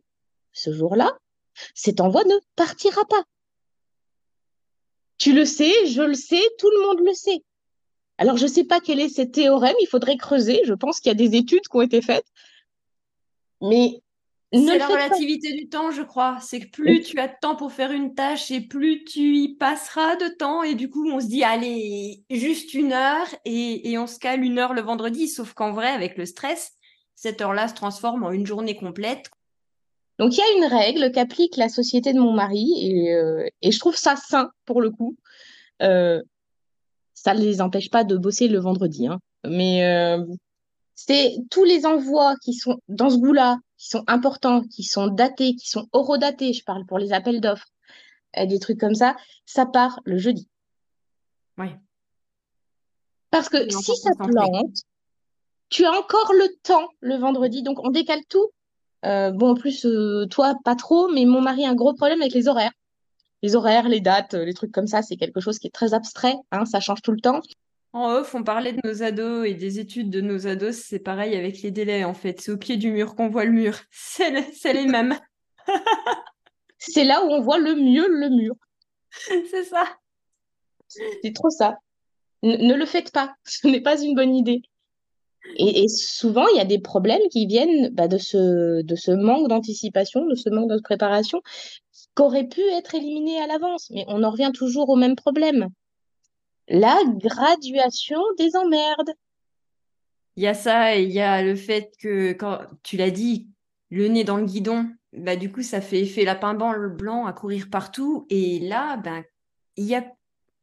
[0.52, 1.12] ce jour-là,
[1.76, 3.24] cet envoi ne partira pas.
[5.18, 7.44] Tu le sais, je le sais, tout le monde le sait.
[8.18, 10.62] Alors, je ne sais pas quel est ce théorème, il faudrait creuser.
[10.66, 12.28] Je pense qu'il y a des études qui ont été faites.
[13.62, 14.03] Mais
[14.54, 15.58] c'est la relativité pas.
[15.58, 16.38] du temps, je crois.
[16.42, 19.56] C'est que plus tu as de temps pour faire une tâche et plus tu y
[19.56, 20.64] passeras de temps.
[20.64, 24.44] Et du coup, on se dit, allez, juste une heure et, et on se cale
[24.44, 25.28] une heure le vendredi.
[25.28, 26.74] Sauf qu'en vrai, avec le stress,
[27.16, 29.32] cette heure-là se transforme en une journée complète.
[30.20, 33.72] Donc, il y a une règle qu'applique la société de mon mari et, euh, et
[33.72, 35.16] je trouve ça sain pour le coup.
[35.82, 36.22] Euh,
[37.14, 39.20] ça ne les empêche pas de bosser le vendredi, hein.
[39.46, 40.24] Mais euh,
[40.96, 45.56] c'est tous les envois qui sont dans ce goût-là, qui sont importants, qui sont datés,
[45.56, 47.68] qui sont horodatés, je parle pour les appels d'offres,
[48.38, 50.48] euh, des trucs comme ça, ça part le jeudi.
[51.58, 51.68] Oui.
[53.32, 54.78] Parce que si ça plante,
[55.70, 58.52] tu as encore le temps le vendredi, donc on décale tout.
[59.06, 62.22] Euh, bon, en plus, euh, toi, pas trop, mais mon mari a un gros problème
[62.22, 62.72] avec les horaires.
[63.42, 66.36] Les horaires, les dates, les trucs comme ça, c'est quelque chose qui est très abstrait,
[66.52, 67.42] hein, ça change tout le temps.
[67.94, 70.76] En off, on parlait de nos ados et des études de nos ados.
[70.76, 72.42] C'est pareil avec les délais, en fait.
[72.42, 73.78] C'est au pied du mur qu'on voit le mur.
[73.92, 75.18] C'est le- c'est les mêmes.
[76.78, 78.56] C'est là où on voit le mieux le mur.
[79.50, 79.86] C'est ça.
[80.88, 81.78] C'est trop ça.
[82.44, 84.62] N- ne le faites pas, ce n'est pas une bonne idée.
[85.58, 89.12] Et, et souvent, il y a des problèmes qui viennent bah, de ce, de ce
[89.12, 91.42] manque d'anticipation, de ce manque de préparation,
[92.16, 93.90] qu'aurait pu être éliminé à l'avance.
[93.92, 95.68] Mais on en revient toujours au même problème.
[96.68, 99.12] La graduation des emmerdes.
[100.36, 103.50] Il y a ça et il y a le fait que, quand tu l'as dit,
[103.92, 107.34] le nez dans le guidon, bah, du coup, ça fait effet lapin blanc blanc à
[107.34, 108.26] courir partout.
[108.30, 109.24] Et là, ben,
[109.76, 110.06] il y a,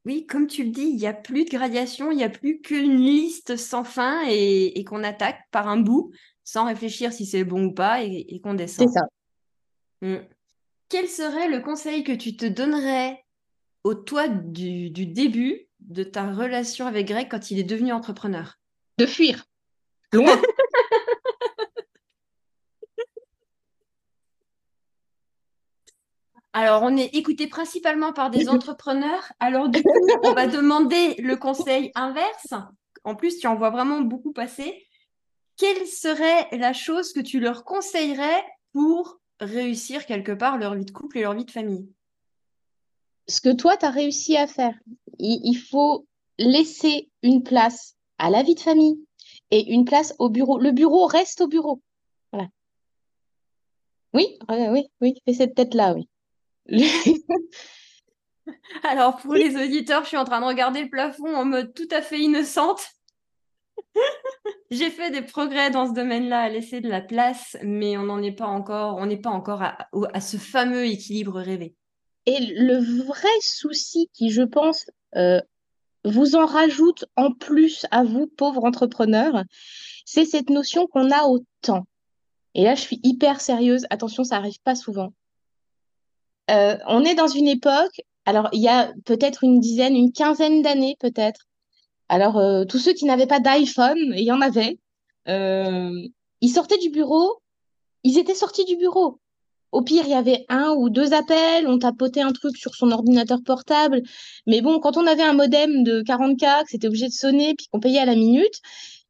[0.04, 2.60] oui, comme tu le dis, il n'y a plus de gradation, il n'y a plus
[2.60, 7.44] qu'une liste sans fin et, et qu'on attaque par un bout sans réfléchir si c'est
[7.44, 8.88] bon ou pas et, et qu'on C'est descend.
[8.88, 9.02] ça.
[10.02, 10.16] Mm.
[10.88, 13.24] Quel serait le conseil que tu te donnerais
[13.84, 18.58] au toi du, du début de ta relation avec Greg quand il est devenu entrepreneur?
[18.98, 19.44] De fuir.
[20.12, 20.40] Loin.
[26.52, 29.32] Alors, on est écouté principalement par des entrepreneurs.
[29.38, 32.54] Alors, du coup, on va demander le conseil inverse.
[33.04, 34.84] En plus, tu en vois vraiment beaucoup passer.
[35.56, 40.90] Quelle serait la chose que tu leur conseillerais pour réussir quelque part leur vie de
[40.90, 41.88] couple et leur vie de famille?
[43.30, 44.74] Ce que toi, tu as réussi à faire,
[45.20, 46.04] il, faut
[46.38, 48.98] laisser une place à la vie de famille
[49.52, 50.58] et une place au bureau.
[50.58, 51.80] Le bureau reste au bureau.
[52.32, 52.48] Voilà.
[54.14, 56.08] Oui, oui, oui, fais cette tête-là, oui.
[58.82, 61.88] Alors, pour les auditeurs, je suis en train de regarder le plafond en mode tout
[61.92, 62.84] à fait innocente.
[64.72, 68.22] J'ai fait des progrès dans ce domaine-là, à laisser de la place, mais on n'en
[68.22, 71.76] est pas encore, on n'est pas encore à ce fameux équilibre rêvé.
[72.26, 75.40] Et le vrai souci qui, je pense, euh,
[76.04, 79.44] vous en rajoute en plus à vous, pauvres entrepreneurs,
[80.04, 81.86] c'est cette notion qu'on a au temps.
[82.54, 83.86] Et là, je suis hyper sérieuse.
[83.90, 85.12] Attention, ça arrive pas souvent.
[86.50, 90.62] Euh, on est dans une époque, alors il y a peut-être une dizaine, une quinzaine
[90.62, 91.46] d'années peut-être.
[92.08, 94.78] Alors, euh, tous ceux qui n'avaient pas d'iPhone, et il y en avait,
[95.26, 97.40] ils sortaient du bureau,
[98.02, 99.19] ils étaient sortis du bureau.
[99.72, 102.90] Au pire, il y avait un ou deux appels, on tapotait un truc sur son
[102.90, 104.02] ordinateur portable.
[104.46, 107.68] Mais bon, quand on avait un modem de 40K, que c'était obligé de sonner, puis
[107.68, 108.60] qu'on payait à la minute,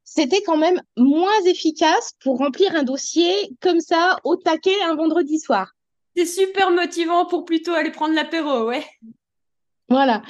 [0.03, 5.39] c'était quand même moins efficace pour remplir un dossier comme ça, au taquet, un vendredi
[5.39, 5.71] soir.
[6.15, 8.85] C'est super motivant pour plutôt aller prendre l'apéro, ouais.
[9.89, 10.21] Voilà.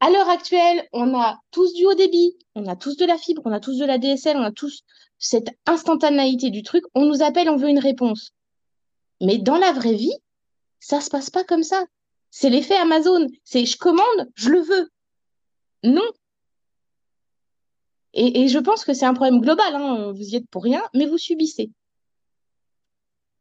[0.00, 3.42] À l'heure actuelle, on a tous du haut débit, on a tous de la fibre,
[3.44, 4.82] on a tous de la DSL, on a tous
[5.18, 6.84] cette instantanéité du truc.
[6.94, 8.32] On nous appelle, on veut une réponse.
[9.20, 10.14] Mais dans la vraie vie,
[10.80, 11.84] ça se passe pas comme ça.
[12.30, 13.26] C'est l'effet Amazon.
[13.44, 14.90] C'est je commande, je le veux.
[15.82, 16.08] Non.
[18.14, 19.74] Et, je pense que c'est un problème global.
[19.74, 20.12] hein.
[20.12, 21.70] Vous y êtes pour rien, mais vous subissez.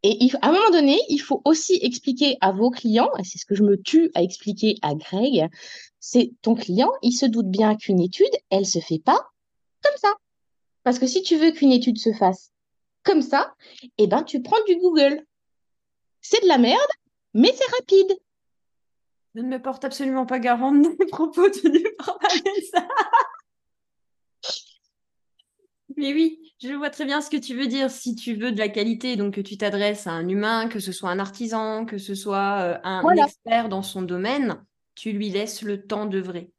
[0.03, 3.45] Et à un moment donné, il faut aussi expliquer à vos clients, et c'est ce
[3.45, 5.49] que je me tue à expliquer à Greg,
[5.99, 9.19] c'est ton client, il se doute bien qu'une étude, elle se fait pas
[9.83, 10.13] comme ça.
[10.83, 12.51] Parce que si tu veux qu'une étude se fasse
[13.03, 13.55] comme ça,
[13.97, 15.25] eh ben, tu prends du Google.
[16.29, 16.89] C'est de la merde,
[17.33, 18.17] mais c'est rapide.
[19.33, 22.85] Je ne me porte absolument pas garante des propos tenus par Vanessa.
[25.95, 27.89] Mais oui, je vois très bien ce que tu veux dire.
[27.89, 30.91] Si tu veux de la qualité, donc que tu t'adresses à un humain, que ce
[30.91, 33.23] soit un artisan, que ce soit euh, un Voilà.
[33.23, 34.61] expert dans son domaine,
[34.95, 36.51] tu lui laisses le temps d'œuvrer.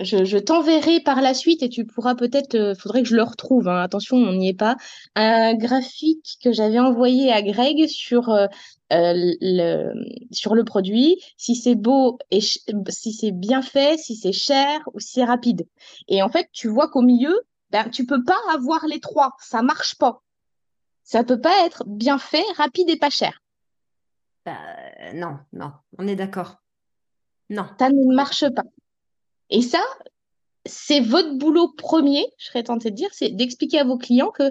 [0.00, 3.22] Je, je t'enverrai par la suite et tu pourras peut-être, euh, faudrait que je le
[3.22, 4.76] retrouve, hein, attention, on n'y est pas,
[5.14, 8.46] un graphique que j'avais envoyé à Greg sur, euh,
[8.92, 9.92] euh, le,
[10.32, 15.00] sur le produit, si c'est beau et si c'est bien fait, si c'est cher ou
[15.00, 15.68] si c'est rapide.
[16.08, 17.38] Et en fait, tu vois qu'au milieu,
[17.70, 20.22] ben, tu peux pas avoir les trois, ça marche pas.
[21.04, 23.42] Ça peut pas être bien fait, rapide et pas cher.
[24.46, 24.56] Bah,
[25.14, 26.56] non, non, on est d'accord.
[27.50, 27.66] Non.
[27.78, 28.64] Ça ne marche pas.
[29.50, 29.82] Et ça,
[30.64, 34.50] c'est votre boulot premier, je serais tentée de dire, c'est d'expliquer à vos clients que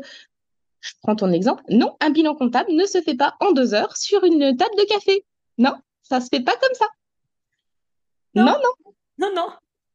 [0.81, 1.63] je prends ton exemple.
[1.69, 4.85] Non, un bilan comptable ne se fait pas en deux heures sur une table de
[4.85, 5.25] café.
[5.57, 6.85] Non, ça se fait pas comme ça.
[8.35, 8.93] Non, non.
[9.17, 9.49] Non, non.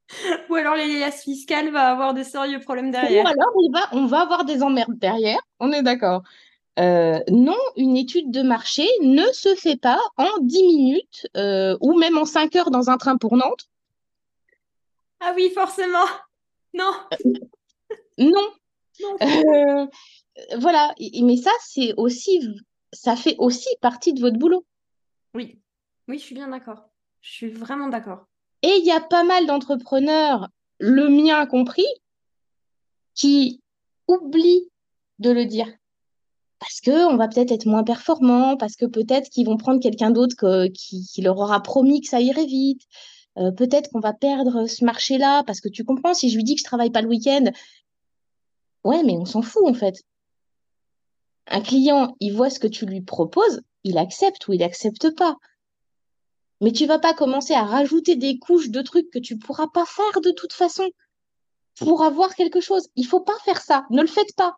[0.51, 3.25] Ou alors l'alias fiscal va avoir de sérieux problèmes derrière.
[3.25, 6.23] Ou alors on va, on va avoir des emmerdes derrière, on est d'accord.
[6.79, 11.97] Euh, non, une étude de marché ne se fait pas en 10 minutes euh, ou
[11.97, 13.69] même en 5 heures dans un train pour Nantes.
[15.21, 16.05] Ah oui, forcément.
[16.77, 16.91] Non.
[18.19, 18.49] non.
[19.23, 19.87] Euh,
[20.59, 20.93] voilà.
[21.23, 22.41] Mais ça, c'est aussi,
[22.93, 24.67] ça fait aussi partie de votre boulot.
[25.35, 25.61] Oui.
[26.09, 26.89] Oui, je suis bien d'accord.
[27.21, 28.27] Je suis vraiment d'accord.
[28.63, 30.49] Et il y a pas mal d'entrepreneurs,
[30.81, 31.87] le mien compris,
[33.15, 33.61] qui
[34.09, 34.69] oublient
[35.19, 35.69] de le dire.
[36.59, 40.67] Parce qu'on va peut-être être moins performant, parce que peut-être qu'ils vont prendre quelqu'un d'autre
[40.69, 42.83] qui, leur aura promis que ça irait vite.
[43.39, 46.55] Euh, peut-être qu'on va perdre ce marché-là, parce que tu comprends, si je lui dis
[46.55, 47.51] que je travaille pas le week-end,
[48.85, 50.03] ouais, mais on s'en fout en fait.
[51.49, 55.37] Un client, il voit ce que tu lui proposes, il accepte ou il accepte pas.
[56.61, 59.85] Mais tu vas pas commencer à rajouter des couches de trucs que tu pourras pas
[59.85, 60.89] faire de toute façon
[61.79, 62.89] pour avoir quelque chose.
[62.95, 63.85] Il faut pas faire ça.
[63.91, 64.57] Ne le faites pas.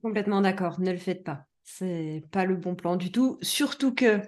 [0.00, 0.80] Complètement d'accord.
[0.80, 1.44] Ne le faites pas.
[1.64, 3.38] C'est pas le bon plan du tout.
[3.42, 4.20] Surtout que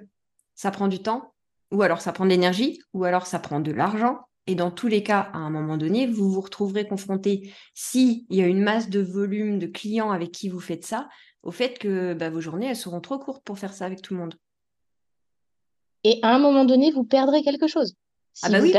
[0.54, 1.33] ça prend du temps,
[1.74, 4.20] ou alors ça prend de l'énergie, ou alors ça prend de l'argent.
[4.46, 8.42] Et dans tous les cas, à un moment donné, vous vous retrouverez confronté, s'il y
[8.42, 11.08] a une masse de volume de clients avec qui vous faites ça,
[11.42, 14.14] au fait que bah, vos journées, elles seront trop courtes pour faire ça avec tout
[14.14, 14.34] le monde.
[16.04, 17.94] Et à un moment donné, vous perdrez quelque chose.
[18.42, 18.72] ah bah oui,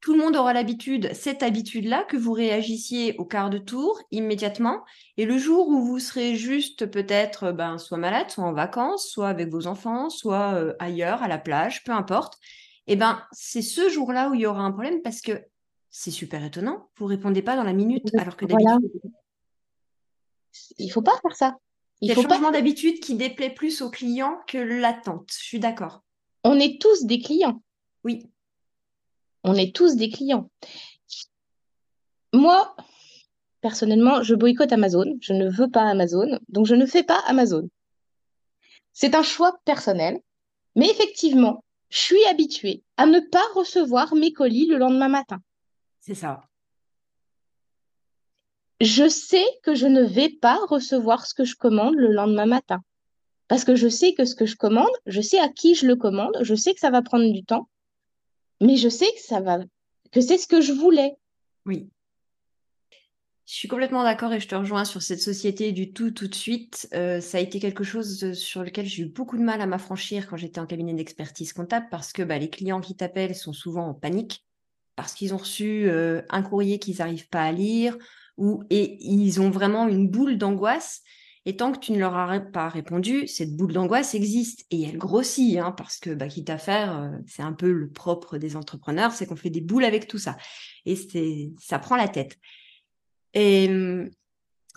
[0.00, 4.84] tout le monde aura l'habitude, cette habitude-là, que vous réagissiez au quart de tour immédiatement.
[5.16, 9.28] Et le jour où vous serez juste peut-être ben, soit malade, soit en vacances, soit
[9.28, 12.38] avec vos enfants, soit euh, ailleurs, à la plage, peu importe,
[12.86, 15.42] eh ben c'est ce jour-là où il y aura un problème parce que
[15.90, 16.88] c'est super étonnant.
[16.96, 18.90] Vous répondez pas dans la minute, alors que d'habitude.
[20.78, 21.56] Il faut pas faire ça.
[22.00, 25.30] Il y a le changement d'habitude qui déplaît plus aux clients que l'attente.
[25.32, 26.02] Je suis d'accord
[26.46, 27.60] on est tous des clients.
[28.04, 28.30] Oui.
[29.46, 30.50] On est tous des clients.
[32.32, 32.74] Moi,
[33.60, 35.16] personnellement, je boycotte Amazon.
[35.20, 37.70] Je ne veux pas Amazon, donc je ne fais pas Amazon.
[38.92, 40.18] C'est un choix personnel,
[40.74, 45.40] mais effectivement, je suis habituée à ne pas recevoir mes colis le lendemain matin.
[46.00, 46.42] C'est ça.
[48.80, 52.82] Je sais que je ne vais pas recevoir ce que je commande le lendemain matin.
[53.46, 55.94] Parce que je sais que ce que je commande, je sais à qui je le
[55.94, 57.68] commande, je sais que ça va prendre du temps,
[58.60, 59.58] mais je sais que ça va,
[60.12, 61.14] que c'est ce que je voulais.
[61.64, 61.90] Oui.
[63.46, 66.34] Je suis complètement d'accord et je te rejoins sur cette société du tout tout de
[66.34, 66.88] suite.
[66.94, 70.26] Euh, ça a été quelque chose sur lequel j'ai eu beaucoup de mal à m'affranchir
[70.26, 73.86] quand j'étais en cabinet d'expertise comptable parce que bah, les clients qui t'appellent sont souvent
[73.86, 74.44] en panique
[74.96, 77.96] parce qu'ils ont reçu euh, un courrier qu'ils n'arrivent pas à lire
[78.36, 81.02] ou et ils ont vraiment une boule d'angoisse
[81.46, 84.98] et tant que tu ne leur as pas répondu, cette boule d'angoisse existe et elle
[84.98, 88.56] grossit, hein, parce que bah, quitte à faire, euh, c'est un peu le propre des
[88.56, 90.36] entrepreneurs, c'est qu'on fait des boules avec tout ça.
[90.84, 92.36] Et c'est, ça prend la tête.
[93.32, 93.70] Et,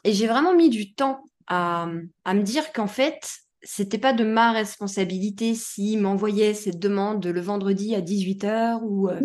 [0.03, 1.89] et j'ai vraiment mis du temps à,
[2.23, 7.41] à me dire qu'en fait, c'était pas de ma responsabilité s'ils m'envoyaient cette demande le
[7.41, 9.19] vendredi à 18h ou euh,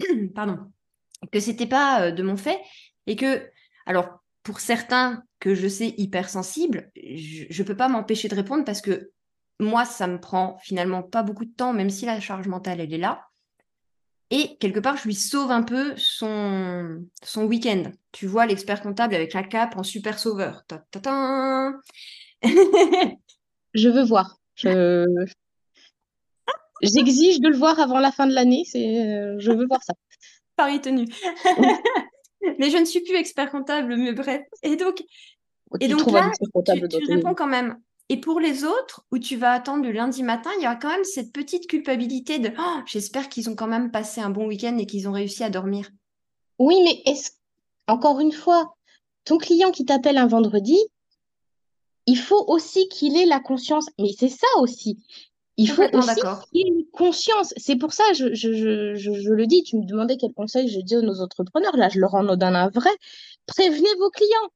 [0.34, 0.58] pardon
[1.32, 2.60] que c'était pas euh, de mon fait
[3.06, 3.48] et que
[3.86, 8.80] alors pour certains que je sais hypersensibles, je ne peux pas m'empêcher de répondre parce
[8.80, 9.10] que
[9.58, 12.92] moi, ça me prend finalement pas beaucoup de temps, même si la charge mentale, elle
[12.92, 13.26] est là.
[14.30, 17.84] Et quelque part, je lui sauve un peu son, son week-end.
[18.12, 20.64] Tu vois, l'expert comptable avec la cape en super sauveur.
[22.42, 24.38] je veux voir.
[24.56, 25.06] Je...
[26.82, 28.64] J'exige de le voir avant la fin de l'année.
[28.74, 29.94] Euh, je veux voir ça.
[30.56, 31.06] Paris tenu.
[32.58, 34.42] mais je ne suis plus expert comptable, mais bref.
[34.62, 35.02] Et donc,
[35.80, 36.30] et donc là,
[36.88, 37.76] tu, réponds quand même.
[38.08, 40.90] Et pour les autres, où tu vas attendre le lundi matin, il y a quand
[40.90, 44.76] même cette petite culpabilité de oh, j'espère qu'ils ont quand même passé un bon week-end
[44.78, 45.88] et qu'ils ont réussi à dormir.
[46.58, 47.30] Oui, mais est-ce
[47.86, 48.76] encore une fois,
[49.24, 50.78] ton client qui t'appelle un vendredi,
[52.06, 53.86] il faut aussi qu'il ait la conscience.
[53.98, 54.98] Mais c'est ça aussi.
[55.56, 57.54] Il faut aussi qu'il ait une conscience.
[57.56, 60.80] C'est pour ça, je, je, je, je, le dis, tu me demandais quel conseil je
[60.80, 61.76] dis à nos entrepreneurs.
[61.76, 62.90] Là, je leur en donne un vrai.
[63.46, 64.50] Prévenez vos clients.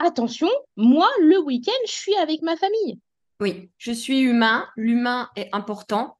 [0.00, 2.98] Attention, moi, le week-end, je suis avec ma famille.
[3.40, 4.66] Oui, je suis humain.
[4.76, 6.16] L'humain est important.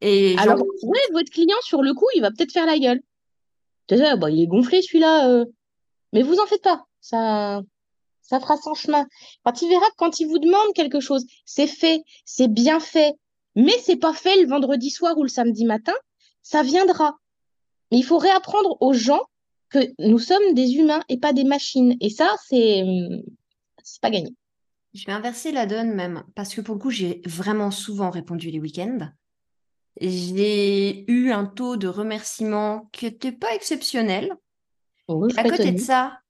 [0.00, 3.00] Et Alors, oui, votre client, sur le coup, il va peut-être faire la gueule.
[3.88, 5.30] Bah, il est gonflé celui-là.
[5.30, 5.44] Euh.
[6.12, 6.86] Mais vous en faites pas.
[7.00, 7.62] Ça,
[8.22, 9.06] ça fera son chemin.
[9.44, 13.14] Quand il verra que quand il vous demande quelque chose, c'est fait, c'est bien fait,
[13.58, 15.94] mais c'est pas fait le vendredi soir ou le samedi matin,
[16.42, 17.18] ça viendra.
[17.90, 19.22] Mais il faut réapprendre aux gens
[19.68, 21.96] que nous sommes des humains et pas des machines.
[22.00, 22.84] Et ça, c'est
[23.82, 24.32] c'est pas gagné.
[24.94, 28.50] Je vais inverser la donne même, parce que pour le coup, j'ai vraiment souvent répondu
[28.50, 29.10] les week-ends.
[30.00, 34.36] J'ai eu un taux de remerciement qui n'était pas exceptionnel.
[35.08, 36.20] Oh, À côté de ça,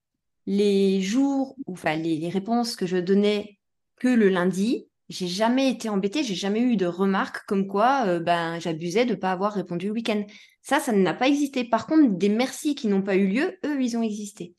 [0.47, 3.59] les jours, ou enfin les, les réponses que je donnais
[3.97, 8.19] que le lundi, j'ai jamais été embêtée, j'ai jamais eu de remarques comme quoi euh,
[8.19, 10.23] ben, j'abusais de ne pas avoir répondu le week-end.
[10.61, 11.63] Ça, ça n'a pas existé.
[11.63, 14.53] Par contre, des merci qui n'ont pas eu lieu, eux, ils ont existé.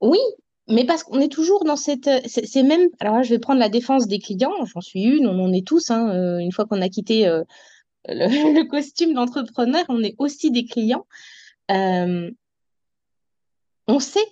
[0.00, 0.18] Oui,
[0.68, 2.10] mais parce qu'on est toujours dans cette...
[2.26, 2.88] C'est c'est même...
[2.98, 5.66] Alors là, je vais prendre la défense des clients, j'en suis une, on en est
[5.66, 7.42] tous, hein, euh, une fois qu'on a quitté euh,
[8.08, 8.26] le,
[8.62, 11.06] le costume d'entrepreneur, on est aussi des clients.
[11.70, 12.30] Euh,
[13.86, 14.26] on sait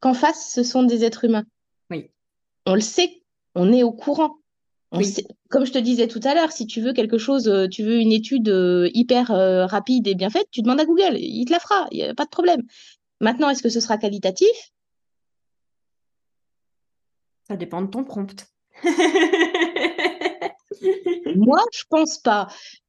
[0.00, 1.44] qu'en face, ce sont des êtres humains.
[1.90, 2.10] Oui,
[2.66, 3.21] On le sait,
[3.54, 4.36] on est au courant.
[4.94, 5.06] On oui.
[5.06, 7.82] sait, comme je te disais tout à l'heure, si tu veux quelque chose, euh, tu
[7.82, 11.46] veux une étude euh, hyper euh, rapide et bien faite, tu demandes à Google, il
[11.46, 12.60] te la fera, il n'y a pas de problème.
[13.20, 14.48] Maintenant, est-ce que ce sera qualitatif?
[17.48, 18.46] Ça dépend de ton prompt.
[21.34, 22.48] Moi, je pense pas.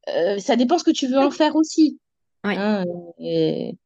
[0.09, 1.99] Euh, ça dépend ce que tu veux en faire aussi.
[2.43, 2.83] Oui, hein,
[3.19, 3.77] et-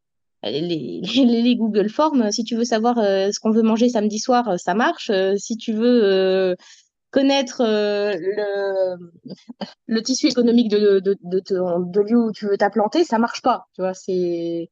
[0.43, 4.19] les, les- les Google Forms, si tu veux savoir euh, ce qu'on veut manger samedi
[4.19, 5.09] soir, euh, ça marche.
[5.09, 6.55] Euh, si tu veux euh,
[7.11, 8.97] connaître le,
[9.87, 13.41] le tissu économique de, de, de, ton- de lieu où tu veux t'implanter, ça marche
[13.41, 13.65] pas.
[13.73, 14.69] Tu vois, c'est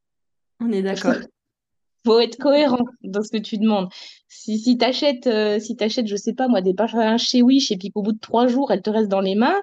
[0.60, 1.14] on est d'accord.
[2.06, 3.90] faut être cohérent dans ce que tu demandes.
[4.28, 7.78] Si, si t'achètes, euh, si t'achètes, je sais pas moi, des parfums chez Wish et
[7.78, 9.60] puis qu'au bout de trois jours, elles te restent dans les mains,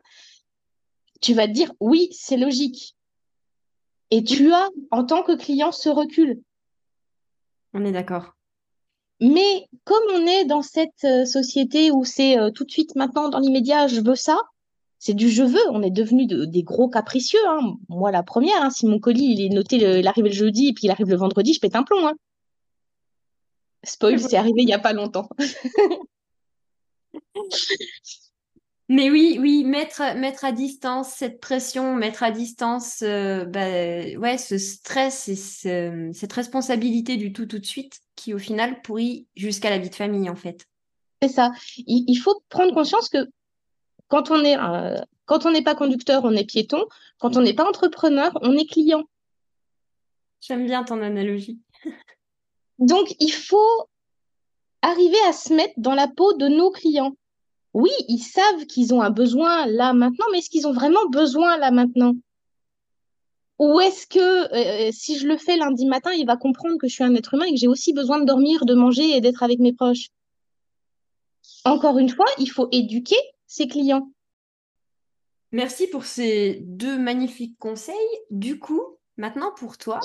[1.20, 2.96] tu vas te dire oui, c'est logique.
[4.14, 6.42] Et tu as, en tant que client, ce recul.
[7.72, 8.34] on est d'accord.
[9.22, 13.30] Mais comme on est dans cette euh, société où c'est euh, tout de suite maintenant
[13.30, 14.36] dans l'immédiat, je veux ça,
[14.98, 15.66] c'est du je veux.
[15.70, 17.40] On est devenu des gros capricieux.
[17.48, 17.72] hein.
[17.88, 20.68] Moi, la première, hein, si mon colis il est noté, le- il arrive le jeudi
[20.68, 22.06] et puis il arrive le vendredi, je pète un plomb.
[22.06, 22.12] hein.
[23.84, 25.30] Spoil, c'est arrivé il y a pas longtemps.
[28.93, 33.64] Mais oui, oui, mettre, mettre à distance cette pression, mettre à distance euh, bah,
[34.18, 38.82] ouais, ce stress et ce- cette responsabilité du tout tout de suite qui au final
[38.82, 40.66] pourrit jusqu'à la vie de famille en fait.
[41.22, 41.53] C'est ça.
[41.78, 43.30] Il, il faut prendre conscience que
[44.09, 46.84] quand on est, euh, quand on n'est pas conducteur, on est piéton.
[47.18, 49.05] Quand on n'est pas entrepreneur, on est client.
[50.43, 51.59] J'aime bien ton analogie.
[52.78, 53.88] Donc, il faut
[54.82, 57.16] arriver à se mettre dans la peau de nos clients.
[57.74, 61.56] Oui, ils savent qu'ils ont un besoin là maintenant, mais est-ce qu'ils ont vraiment besoin
[61.56, 62.14] là maintenant?
[63.58, 66.94] Ou est-ce que euh, si je le fais lundi matin, il va comprendre que je
[66.94, 69.42] suis un être humain et que j'ai aussi besoin de dormir, de manger et d'être
[69.42, 70.08] avec mes proches?
[71.64, 73.16] Encore une fois, il faut éduquer
[73.46, 74.10] ses clients.
[75.52, 77.94] Merci pour ces deux magnifiques conseils.
[78.30, 78.82] Du coup,
[79.16, 80.00] maintenant pour toi,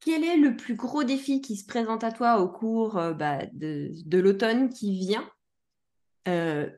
[0.00, 3.38] quel est le plus gros défi qui se présente à toi au cours euh, bah,
[3.52, 5.28] de, l'automne qui vient,
[6.28, 6.68] euh,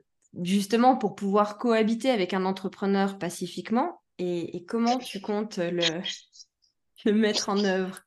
[0.43, 6.03] justement pour pouvoir cohabiter avec un entrepreneur pacifiquement et, comment tu comptes le,
[7.12, 8.01] mettre en œuvre?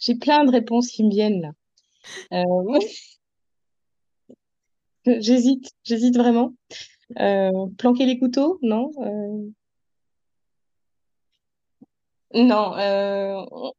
[0.00, 1.52] J'ai plein de réponses qui me viennent là.
[2.32, 2.80] Euh,
[5.20, 6.54] j'hésite, j'hésite vraiment.
[7.20, 8.58] Euh, planquer les couteaux?
[8.62, 8.90] Non.
[8.98, 9.50] Euh,
[12.34, 12.74] non.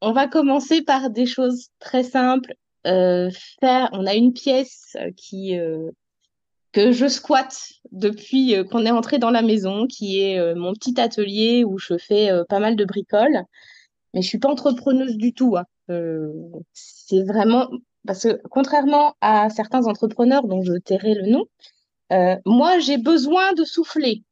[0.01, 2.53] on va commencer par des choses très simples.
[2.85, 5.57] On a une pièce qui
[6.73, 10.73] que je squatte depuis euh, qu'on est entré dans la maison, qui est euh, mon
[10.73, 13.43] petit atelier où je fais euh, pas mal de bricoles.
[14.13, 15.55] Mais je suis pas entrepreneuse du tout.
[15.55, 15.65] hein.
[16.73, 17.69] C'est vraiment
[18.05, 21.45] parce que contrairement à certains entrepreneurs dont je tairai le nom,
[22.45, 24.23] moi j'ai besoin de souffler.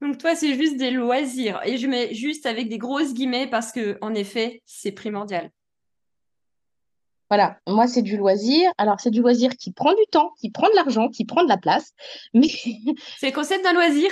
[0.00, 3.70] Donc toi, c'est juste des loisirs et je mets juste avec des grosses guillemets parce
[3.70, 5.50] que en effet, c'est primordial.
[7.32, 8.70] Voilà, moi c'est du loisir.
[8.76, 11.48] Alors c'est du loisir qui prend du temps, qui prend de l'argent, qui prend de
[11.48, 11.94] la place,
[12.34, 12.46] mais
[13.16, 14.10] C'est le concept d'un loisir.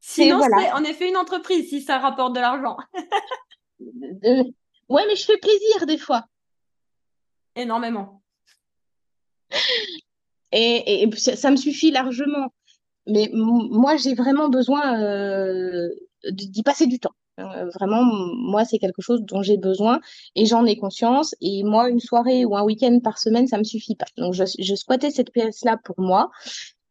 [0.00, 0.56] Sinon, voilà.
[0.58, 2.78] c'est en effet une entreprise si ça rapporte de l'argent.
[4.24, 4.42] Euh,
[4.88, 6.24] ouais, mais je fais plaisir des fois.
[7.56, 8.22] Énormément.
[10.50, 12.54] Et, et ça, ça me suffit largement.
[13.06, 15.90] Mais moi, j'ai vraiment besoin euh,
[16.30, 17.14] d'y passer du temps.
[17.38, 20.00] Euh, vraiment, moi, c'est quelque chose dont j'ai besoin
[20.34, 21.34] et j'en ai conscience.
[21.40, 24.06] Et moi, une soirée ou un week-end par semaine, ça me suffit pas.
[24.16, 26.30] Donc, je, je squattais cette pièce-là pour moi.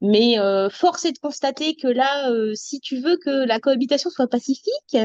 [0.02, 4.10] Mais euh, force est de constater que là, euh, si tu veux que la cohabitation
[4.10, 4.98] soit pacifique,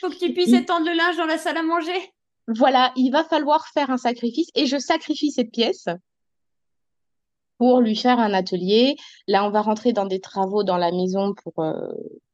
[0.00, 1.98] Faut que tu puisses il- étendre le linge dans la salle à manger.
[2.46, 4.48] voilà, il va falloir faire un sacrifice.
[4.54, 5.86] Et je sacrifie cette pièce
[7.56, 8.96] pour lui faire un atelier.
[9.26, 11.88] Là, on va rentrer dans des travaux dans la maison pour, euh,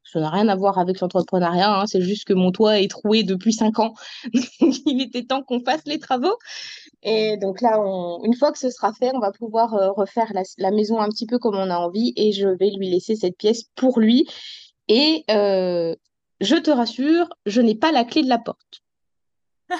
[0.04, 3.22] Ça n'a rien à voir avec l'entrepreneuriat, hein, c'est juste que mon toit est troué
[3.22, 3.94] depuis cinq ans.
[4.32, 6.36] Il était temps qu'on fasse les travaux.
[7.02, 7.76] Et donc là,
[8.24, 11.26] une fois que ce sera fait, on va pouvoir euh, refaire la, maison un petit
[11.26, 14.26] peu comme on a envie et je vais lui laisser cette pièce pour lui.
[14.88, 15.94] Et euh,
[16.40, 18.82] je te rassure, je n'ai pas la clé de la porte.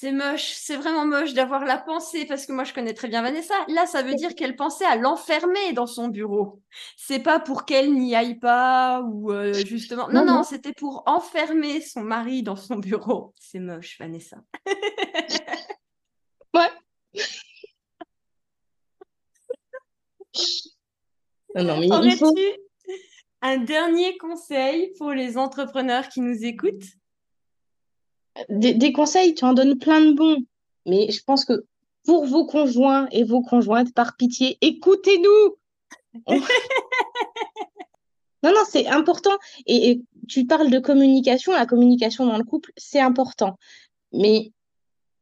[0.00, 3.20] c'est moche, c'est vraiment moche d'avoir la pensée, parce que moi je connais très bien
[3.20, 3.52] Vanessa.
[3.68, 6.62] Là, ça veut dire qu'elle pensait à l'enfermer dans son bureau.
[6.96, 10.08] C'est pas pour qu'elle n'y aille pas ou euh, justement.
[10.08, 13.34] Non, non, c'était pour enfermer son mari dans son bureau.
[13.38, 14.38] C'est moche, Vanessa.
[16.54, 16.70] ouais.
[21.56, 22.24] non, mais Aurais-tu
[23.42, 26.86] un dernier conseil pour les entrepreneurs qui nous écoutent?
[28.48, 30.38] Des, conseils, tu en donnes plein de bons.
[30.86, 31.64] Mais je pense que
[32.04, 35.56] pour vos conjoints et vos conjointes, par pitié, écoutez-nous.
[38.42, 39.36] non, non, c'est important.
[39.66, 41.52] Et, tu parles de communication.
[41.52, 43.58] La communication dans le couple, c'est important.
[44.12, 44.52] Mais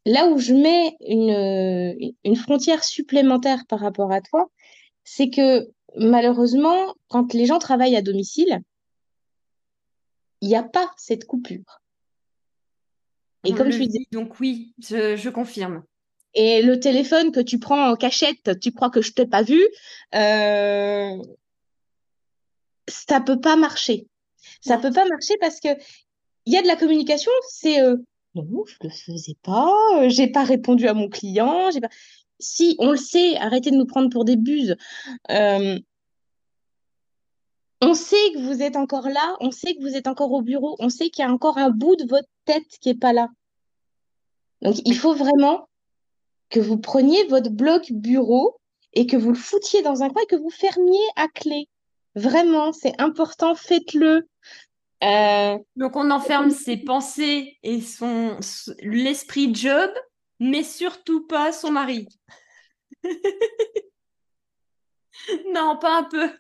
[0.05, 4.51] là où je mets une, une frontière supplémentaire par rapport à toi,
[5.05, 8.61] c'est que malheureusement, quand les gens travaillent à domicile,
[10.41, 11.81] il n'y a pas cette coupure.
[13.49, 14.07] Et comme tu dis.
[14.13, 15.83] Donc oui, je, confirme.
[16.35, 19.61] Et le téléphone que tu prends en cachette, tu crois que je t'ai pas vu,
[20.15, 21.17] euh...
[22.89, 24.07] ça peut pas marcher.
[24.61, 25.69] Ça ne peut pas marcher parce que
[26.47, 27.97] il y a de la communication, c'est euh,
[28.35, 31.91] non, je le faisais pas, euh, j'ai pas répondu à mon client, j'ai pas.
[32.41, 34.77] Si on le sait, arrêtez de nous prendre pour des buses.
[35.31, 35.79] Euh,
[37.81, 40.77] on sait que vous êtes encore là, on sait que vous êtes encore au bureau,
[40.79, 43.29] on sait qu'il y a encore un bout de votre tête qui n'est pas là.
[44.63, 45.69] Donc, il faut vraiment
[46.51, 48.61] que vous preniez votre bloc bureau
[48.93, 51.69] et que vous le foutiez dans un coin et que vous fermiez à clé.
[52.15, 54.29] Vraiment, c'est important, faites-le.
[55.05, 58.39] Euh, Donc, on enferme ses pensées et son
[58.81, 59.91] l'esprit job,
[60.41, 62.09] mais surtout pas son mari.
[65.53, 66.31] non, pas un peu.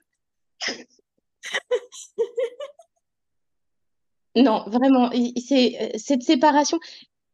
[4.34, 6.80] non, vraiment, c'est euh, cette séparation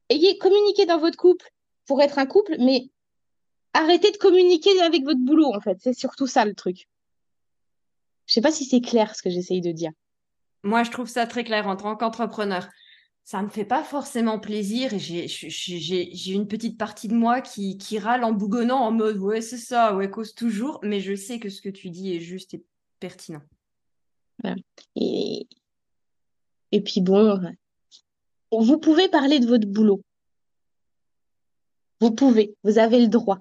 [0.09, 1.50] ayez communiqué dans votre couple
[1.86, 2.90] pour être un couple, mais
[3.72, 5.78] arrêtez de communiquer avec votre boulot, en fait.
[5.80, 6.88] C'est surtout ça le truc.
[8.26, 9.92] Je sais pas si c'est clair ce que j'essaye de dire.
[10.62, 12.68] Moi, je trouve ça très clair en tant qu'entrepreneur.
[13.22, 17.78] Ça ne me fait pas forcément plaisir et j'ai une petite partie de moi qui,
[17.78, 21.38] qui râle en bougonnant en mode ouais, c'est ça, ouais, cause toujours, mais je sais
[21.38, 22.62] que ce que tu dis est juste et
[23.00, 23.40] pertinent.
[24.96, 25.46] Et,
[26.70, 27.40] et puis bon,
[28.62, 30.02] vous pouvez parler de votre boulot.
[32.00, 33.38] Vous pouvez, vous avez le droit.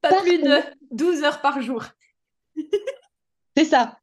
[0.00, 0.58] Pas plus de
[0.92, 1.84] 12 heures par jour.
[3.56, 3.98] C'est ça.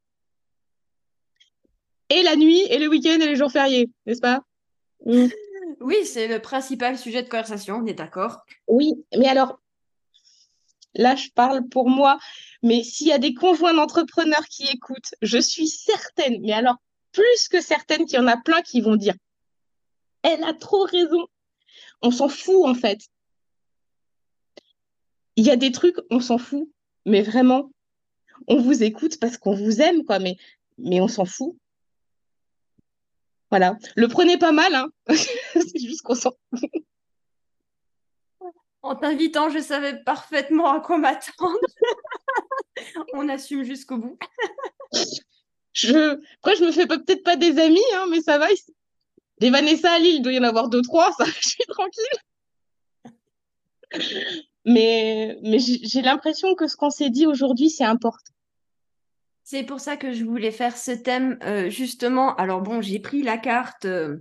[2.10, 4.42] Et la nuit, et le week-end, et les jours fériés, n'est-ce pas?
[5.04, 5.26] Mm.
[5.80, 8.38] Oui, c'est le principal sujet de conversation, on est d'accord.
[8.66, 9.60] Oui, mais alors,
[10.94, 12.18] là, je parle pour moi,
[12.62, 16.76] mais s'il y a des conjoints d'entrepreneurs qui écoutent, je suis certaine, mais alors
[17.12, 19.14] plus que certaine qu'il y en a plein qui vont dire
[20.22, 21.26] elle a trop raison.
[22.02, 23.00] On s'en fout, en fait.
[25.36, 26.68] Il y a des trucs, on s'en fout,
[27.06, 27.70] mais vraiment,
[28.46, 30.36] on vous écoute parce qu'on vous aime, quoi, mais,
[30.78, 31.56] mais on s'en fout.
[33.50, 33.78] Voilà.
[33.96, 34.88] Le prenez pas mal, hein.
[35.54, 36.70] C'est juste qu'on s'en fout.
[38.82, 41.58] En t'invitant, je savais parfaitement à quoi m'attendre.
[43.12, 44.18] on assume jusqu'au bout.
[45.72, 46.20] je...
[46.38, 48.46] Après, je me fais peut-être pas des amis, hein, mais ça va,
[49.40, 52.04] des Vanessa à Lille, il doit y en avoir deux, trois, ça, je suis tranquille.
[54.64, 58.32] Mais, mais j'ai l'impression que ce qu'on s'est dit aujourd'hui, c'est important.
[59.44, 62.36] C'est pour ça que je voulais faire ce thème, euh, justement.
[62.36, 64.18] Alors bon, j'ai pris la carte, euh,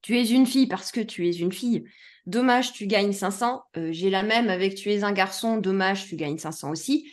[0.00, 1.84] tu es une fille parce que tu es une fille.
[2.26, 3.62] Dommage, tu gagnes 500.
[3.76, 5.56] Euh, j'ai la même avec tu es un garçon.
[5.56, 7.10] Dommage, tu gagnes 500 aussi.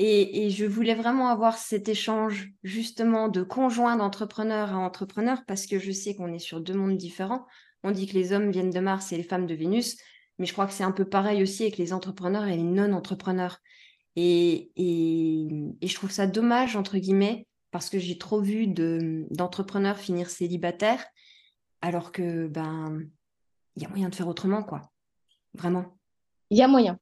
[0.00, 5.80] Et, je voulais vraiment avoir cet échange justement de conjoint d'entrepreneur à entrepreneur parce que
[5.80, 7.46] je sais qu'on est sur deux mondes différents.
[7.82, 9.96] On dit que les hommes viennent de Mars et les femmes de Vénus,
[10.38, 13.58] mais je crois que c'est un peu pareil aussi avec les entrepreneurs et les non-entrepreneurs.
[14.14, 21.04] Et, je trouve ça dommage, entre guillemets, parce que j'ai trop vu d'entrepreneurs finir célibataires,
[21.82, 23.00] alors que ben
[23.74, 24.92] il y a moyen de faire autrement, quoi.
[25.54, 25.98] Vraiment.
[26.50, 26.98] Il y a moyen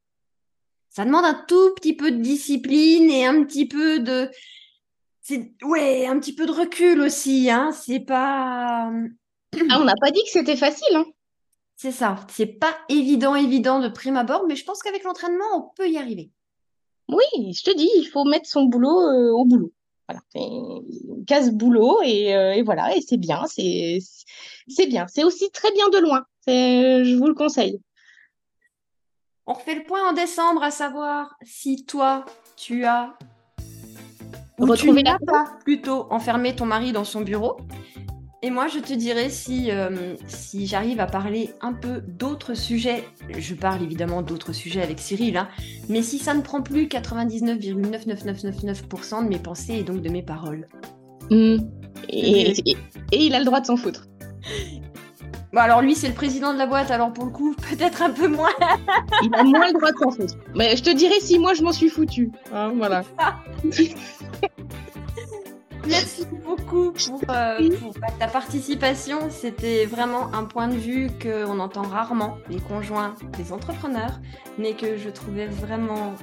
[0.97, 4.31] ça demande un tout petit peu de discipline et un petit peu de
[5.65, 8.91] ouais un petit peu de recul aussi hein c'est pas
[9.71, 11.05] ah, on n'a pas dit que c'était facile hein
[11.77, 15.71] c'est ça c'est pas évident évident de prime abord mais je pense qu'avec l'entraînement on
[15.77, 16.31] peut y arriver
[17.09, 19.73] Oui, je te dis, il faut mettre son boulot euh, au boulot.
[20.09, 20.21] Voilà,
[21.27, 23.99] casse boulot et, euh, et, voilà, et c'est bien, c'est
[24.69, 25.07] c'est bien.
[25.09, 26.25] C'est aussi très bien de loin.
[26.49, 27.81] Je vous le conseille.
[29.47, 32.25] On refait le point en décembre à savoir si toi,
[32.57, 33.15] tu as
[34.59, 37.59] ou tu n'as pas plutôt enfermé ton mari dans son bureau
[38.43, 43.03] et moi, je te dirais si, euh, si j'arrive à parler un peu d'autres sujets,
[43.37, 45.49] je parle évidemment d'autres sujets avec Cyril, hein,
[45.89, 50.69] mais si ça ne prend plus 99,99999% de mes pensées et donc de mes paroles.
[51.31, 51.57] Mmh.
[52.11, 52.53] Et,
[53.11, 54.07] il a le droit de s'en foutre.
[55.53, 58.11] Bon, alors lui, c'est le président de la boîte, alors pour le coup, peut-être un
[58.11, 58.51] peu moins.
[59.23, 60.35] il a moins le droit de s'en foutre.
[60.55, 62.31] Mais je te dirais si moi je m'en suis foutu.
[62.53, 63.03] Hein, voilà.
[65.89, 66.93] Merci beaucoup
[67.31, 69.31] euh, pour, ta participation.
[69.31, 74.19] C'était vraiment un point de vue qu'on entend rarement, les conjoints des entrepreneurs,
[74.59, 76.15] mais que je trouvais vraiment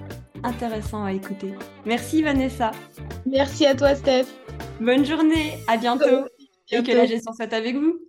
[0.43, 1.53] intéressant à écouter.
[1.85, 2.71] Merci Vanessa.
[3.25, 4.25] Merci à toi Steph.
[4.81, 6.27] Bonne journée, à bientôt.
[6.71, 7.99] Et que la gestion soit avec vous.